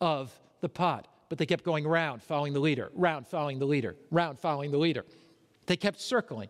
[0.00, 1.08] of the pot.
[1.28, 4.78] But they kept going round, following the leader, round, following the leader, round, following the
[4.78, 5.04] leader.
[5.66, 6.48] They kept circling.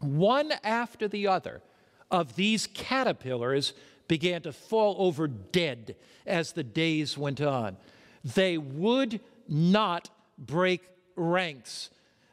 [0.00, 1.62] One after the other
[2.10, 3.72] of these caterpillars
[4.08, 7.76] began to fall over dead as the days went on.
[8.24, 10.82] They would not break
[11.16, 11.90] ranks.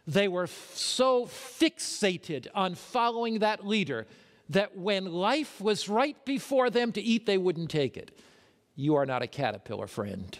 [0.08, 4.06] They were so fixated on following that leader
[4.50, 8.18] that when life was right before them to eat, they wouldn't take it.
[8.76, 10.38] You are not a caterpillar, friend.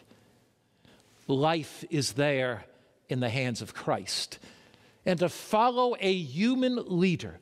[1.28, 2.66] Life is there
[3.10, 4.40] in the hands of Christ.
[5.06, 7.40] And to follow a human leader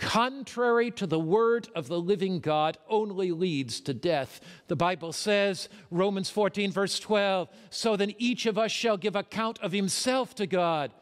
[0.00, 4.40] contrary to the word of the living God, only leads to death.
[4.66, 9.58] The Bible says, Romans 14, verse 12, so then each of us shall give account
[9.60, 10.92] of himself to God.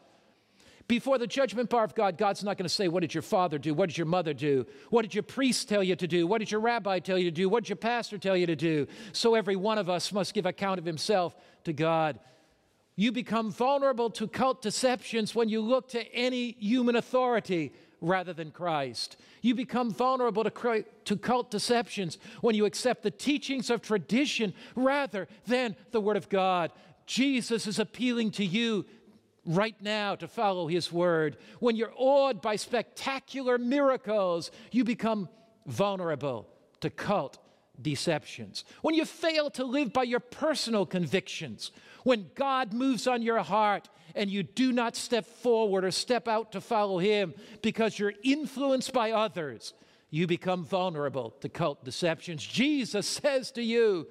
[0.89, 3.59] Before the judgment bar of God, God's not going to say, What did your father
[3.59, 3.75] do?
[3.75, 4.65] What did your mother do?
[4.89, 6.25] What did your priest tell you to do?
[6.25, 7.47] What did your rabbi tell you to do?
[7.47, 8.87] What did your pastor tell you to do?
[9.13, 11.35] So every one of us must give account of himself
[11.65, 12.19] to God.
[12.95, 17.71] You become vulnerable to cult deceptions when you look to any human authority
[18.01, 19.17] rather than Christ.
[19.43, 25.27] You become vulnerable to, to cult deceptions when you accept the teachings of tradition rather
[25.45, 26.71] than the Word of God.
[27.05, 28.85] Jesus is appealing to you
[29.49, 31.37] right now to follow His Word.
[31.59, 35.27] When you're awed by spectacular miracles, you become
[35.65, 36.47] vulnerable
[36.81, 37.39] to cult
[37.81, 38.63] deceptions.
[38.81, 41.71] When you fail to live by your personal convictions,
[42.03, 46.51] when God moves on your heart and you do not step forward or step out
[46.51, 49.73] to follow Him because you're influenced by others,
[50.11, 52.45] you become vulnerable to cult deceptions.
[52.45, 54.07] Jesus says to you,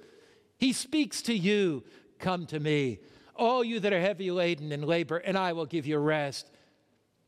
[0.58, 1.84] He speaks to you,
[2.18, 2.98] Come to me,
[3.38, 6.50] all you that are heavy laden and labor, and I will give you rest.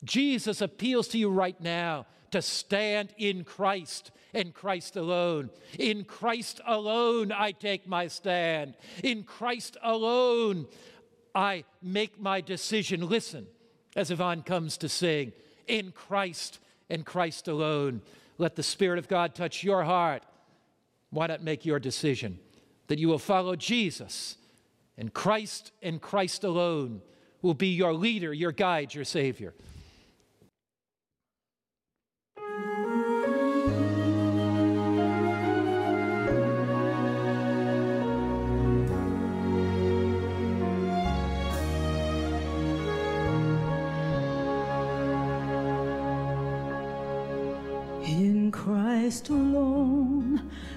[0.04, 5.50] Jesus appeals to you right now to stand in Christ and Christ alone.
[5.78, 8.74] In Christ alone, I take my stand.
[9.02, 10.66] In Christ alone,
[11.34, 13.08] I make my decision.
[13.08, 13.46] Listen,
[13.96, 15.32] as Yvonne comes to sing,
[15.66, 16.58] in Christ
[16.88, 18.02] and Christ alone.
[18.38, 20.22] Let the Spirit of God touch your heart.
[21.10, 22.38] Why not make your decision
[22.86, 24.36] that you will follow Jesus
[25.00, 27.00] and Christ and Christ alone
[27.40, 29.54] will be your leader, your guide, your Savior.
[48.04, 50.19] In Christ alone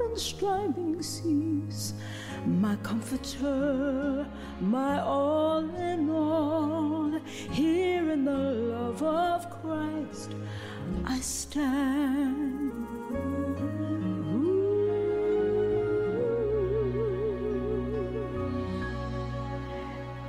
[0.00, 1.94] and striving cease.
[2.46, 4.26] My comforter,
[4.60, 7.20] my all in all,
[7.50, 10.34] here in the love of Christ
[11.04, 12.72] I stand.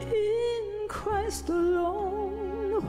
[0.02, 2.03] In Christ alone,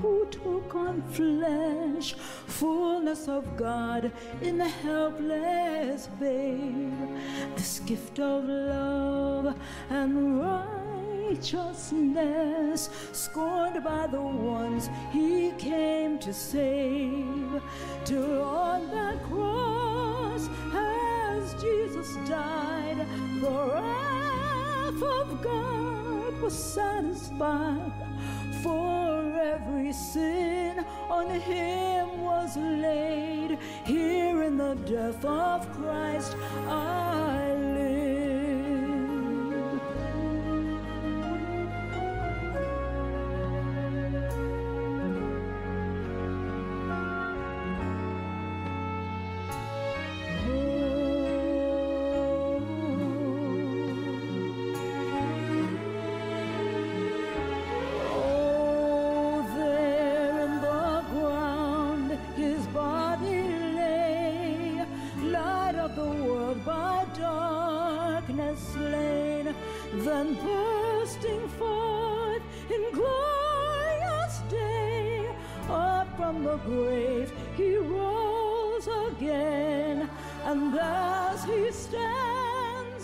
[0.04, 2.14] who took on flesh,
[2.46, 7.08] fullness of God in the helpless babe,
[7.56, 17.62] this gift of love and righteousness, scorned by the ones he came to save.
[18.04, 23.06] Till on that cross, as Jesus died,
[23.40, 28.13] the wrath of God was satisfied.
[28.64, 33.58] For every sin on him was laid.
[33.84, 36.34] Here in the death of Christ
[36.66, 37.73] I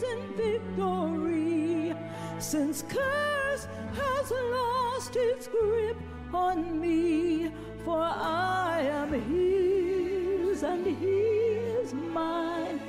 [0.03, 1.95] in victory,
[2.39, 5.97] since curse has lost its grip
[6.33, 7.51] on me,
[7.85, 12.81] for I am his and he is mine,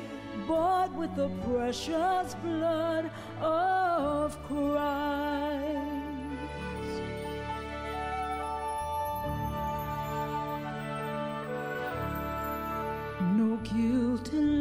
[0.48, 3.10] bought with the precious blood
[3.40, 4.92] of Christ.
[13.38, 14.61] No guilt in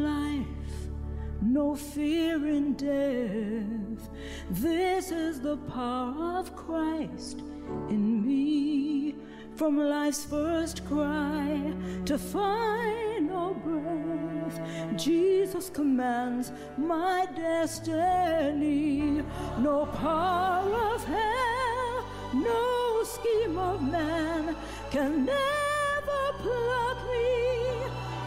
[1.51, 4.09] no fear in death.
[4.51, 7.40] This is the power of Christ
[7.88, 9.16] in me.
[9.57, 11.74] From life's first cry
[12.05, 14.61] to final breath,
[14.96, 19.22] Jesus commands my destiny.
[19.59, 24.55] No power of hell, no scheme of man
[24.92, 27.82] can ever pluck me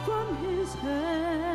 [0.06, 1.53] from his hand.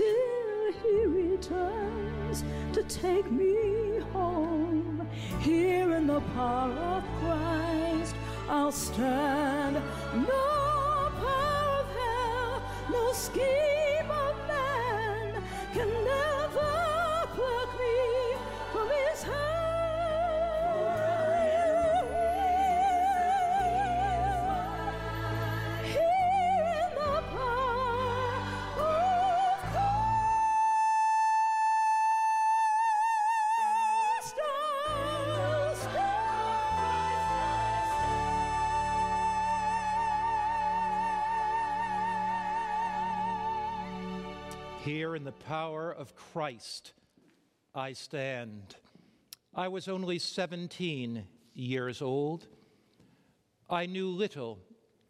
[0.00, 5.06] Till he returns to take me home.
[5.40, 8.14] Here in the power of Christ,
[8.48, 9.74] I'll stand.
[10.14, 10.46] No
[11.24, 15.42] power of hell, no scheme of man
[15.74, 16.72] can never
[17.36, 17.98] pluck me
[18.72, 19.59] from his hand.
[44.84, 46.94] Here in the power of Christ
[47.74, 48.76] I stand.
[49.54, 52.46] I was only 17 years old.
[53.68, 54.58] I knew little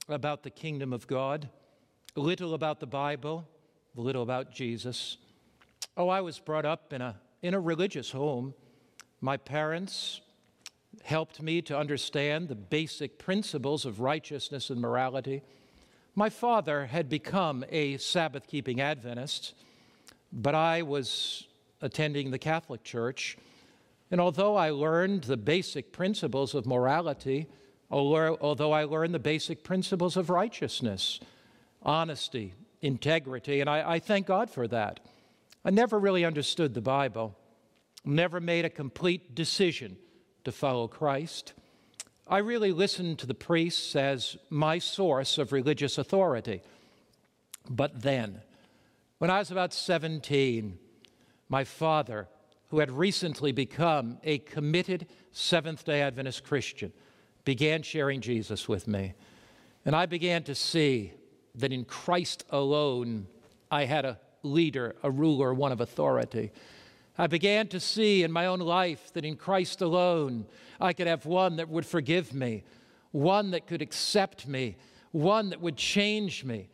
[0.08, 1.48] about the kingdom of God,
[2.16, 3.46] little about the Bible,
[3.94, 5.18] little about Jesus.
[5.96, 8.54] Oh, I was brought up in a, in a religious home.
[9.20, 10.20] My parents
[11.04, 15.42] helped me to understand the basic principles of righteousness and morality.
[16.14, 19.54] My father had become a Sabbath keeping Adventist,
[20.32, 21.46] but I was
[21.80, 23.38] attending the Catholic Church.
[24.10, 27.46] And although I learned the basic principles of morality,
[27.90, 31.20] although I learned the basic principles of righteousness,
[31.82, 35.00] honesty, integrity, and I, I thank God for that,
[35.64, 37.36] I never really understood the Bible,
[38.04, 39.96] never made a complete decision
[40.44, 41.52] to follow Christ.
[42.30, 46.62] I really listened to the priests as my source of religious authority.
[47.68, 48.42] But then,
[49.18, 50.78] When I was about 17,
[51.50, 52.26] my father,
[52.68, 56.90] who had recently become a committed Seventh day Adventist Christian,
[57.44, 59.12] began sharing Jesus with me.
[59.84, 61.12] And I began to see
[61.56, 63.26] that in Christ alone,
[63.70, 66.50] I had a leader, a ruler, one of authority.
[67.20, 70.46] I began to see in my own life that in Christ alone,
[70.80, 72.64] I could have one that would forgive me,
[73.10, 74.78] one that could accept me,
[75.12, 76.70] one that would change me.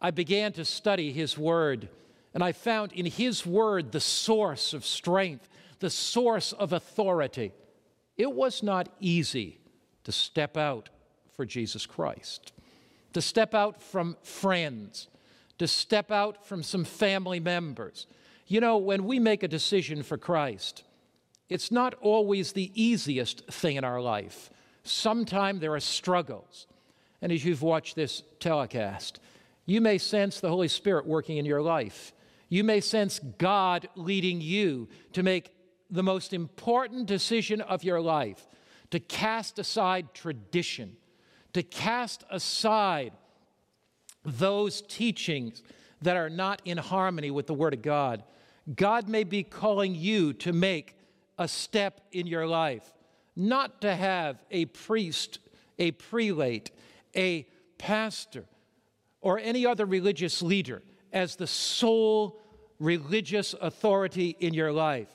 [0.00, 1.90] I began to study His Word,
[2.32, 5.46] and I found in His Word the source of strength,
[5.80, 7.52] the source of authority.
[8.16, 9.60] It was not easy
[10.04, 10.88] to step out
[11.36, 12.54] for Jesus Christ,
[13.12, 15.08] to step out from friends,
[15.58, 18.06] to step out from some family members.
[18.52, 20.84] You know, when we make a decision for Christ,
[21.48, 24.50] it's not always the easiest thing in our life.
[24.84, 26.66] Sometimes there are struggles.
[27.22, 29.20] And as you've watched this telecast,
[29.64, 32.12] you may sense the Holy Spirit working in your life.
[32.50, 35.50] You may sense God leading you to make
[35.88, 38.46] the most important decision of your life
[38.90, 40.98] to cast aside tradition,
[41.54, 43.14] to cast aside
[44.26, 45.62] those teachings
[46.02, 48.22] that are not in harmony with the Word of God.
[48.74, 50.96] God may be calling you to make
[51.38, 52.92] a step in your life,
[53.34, 55.38] not to have a priest,
[55.78, 56.70] a prelate,
[57.16, 57.46] a
[57.78, 58.44] pastor,
[59.20, 60.82] or any other religious leader
[61.12, 62.40] as the sole
[62.78, 65.08] religious authority in your life.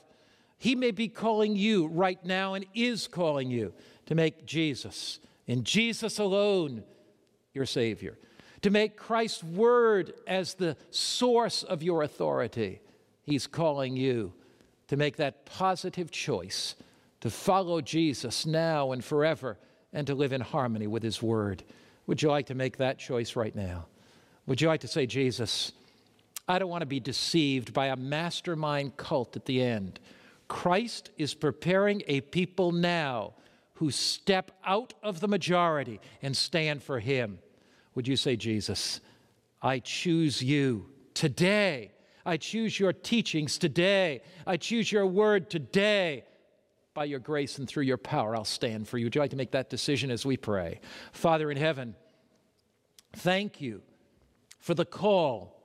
[0.58, 3.72] He may be calling you right now and is calling you
[4.06, 6.82] to make Jesus and Jesus alone
[7.54, 8.18] your Savior,
[8.62, 12.80] to make Christ's Word as the source of your authority.
[13.28, 14.32] He's calling you
[14.88, 16.74] to make that positive choice
[17.20, 19.58] to follow Jesus now and forever
[19.92, 21.64] and to live in harmony with His Word.
[22.06, 23.86] Would you like to make that choice right now?
[24.46, 25.72] Would you like to say, Jesus,
[26.48, 30.00] I don't want to be deceived by a mastermind cult at the end.
[30.48, 33.34] Christ is preparing a people now
[33.74, 37.38] who step out of the majority and stand for Him.
[37.94, 39.00] Would you say, Jesus,
[39.60, 41.92] I choose you today?
[42.28, 44.20] I choose your teachings today.
[44.46, 46.24] I choose your word today.
[46.92, 49.06] By your grace and through your power, I'll stand for you.
[49.06, 50.80] Would you like to make that decision as we pray?
[51.12, 51.94] Father in heaven,
[53.14, 53.80] thank you
[54.60, 55.58] for the call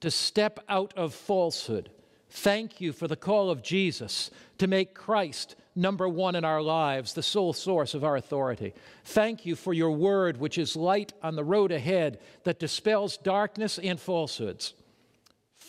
[0.00, 1.90] to step out of falsehood.
[2.30, 7.12] Thank you for the call of Jesus to make Christ number one in our lives,
[7.12, 8.72] the sole source of our authority.
[9.04, 13.78] Thank you for your word, which is light on the road ahead that dispels darkness
[13.78, 14.72] and falsehoods.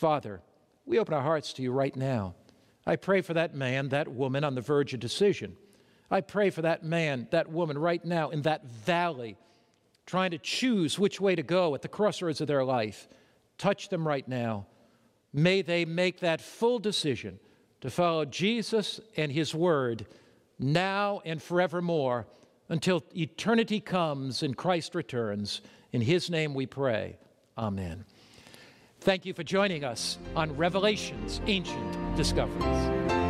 [0.06, 0.40] Father,
[0.86, 2.36] we open our hearts to you right now.
[2.86, 5.58] I pray for that man, that woman on the verge of decision.
[6.12, 9.36] I pray for that man, that woman right now in that valley,
[10.06, 13.08] trying to choose which way to go at the crossroads of their life.
[13.58, 14.68] Touch them right now.
[15.34, 17.40] May they make that full decision
[17.82, 20.06] to follow Jesus and his word
[20.60, 22.28] now and forevermore
[22.70, 25.62] until eternity comes and Christ returns.
[25.92, 27.18] In his name we pray.
[27.58, 28.06] Amen.
[29.06, 33.25] Thank you for joining us on Revelation's Ancient Discoveries.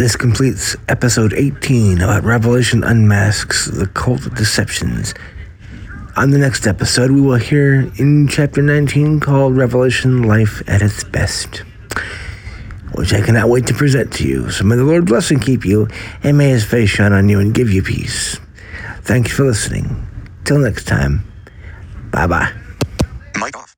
[0.00, 5.12] This completes episode 18 about Revelation Unmasks the Cult of Deceptions.
[6.16, 11.04] On the next episode, we will hear in chapter 19 called Revelation Life at its
[11.04, 11.64] Best,
[12.94, 14.50] which I cannot wait to present to you.
[14.50, 15.86] So may the Lord bless and keep you,
[16.22, 18.40] and may his face shine on you and give you peace.
[19.02, 20.08] Thank you for listening.
[20.46, 21.30] Till next time,
[22.10, 22.50] bye bye.
[23.36, 23.69] Mic off.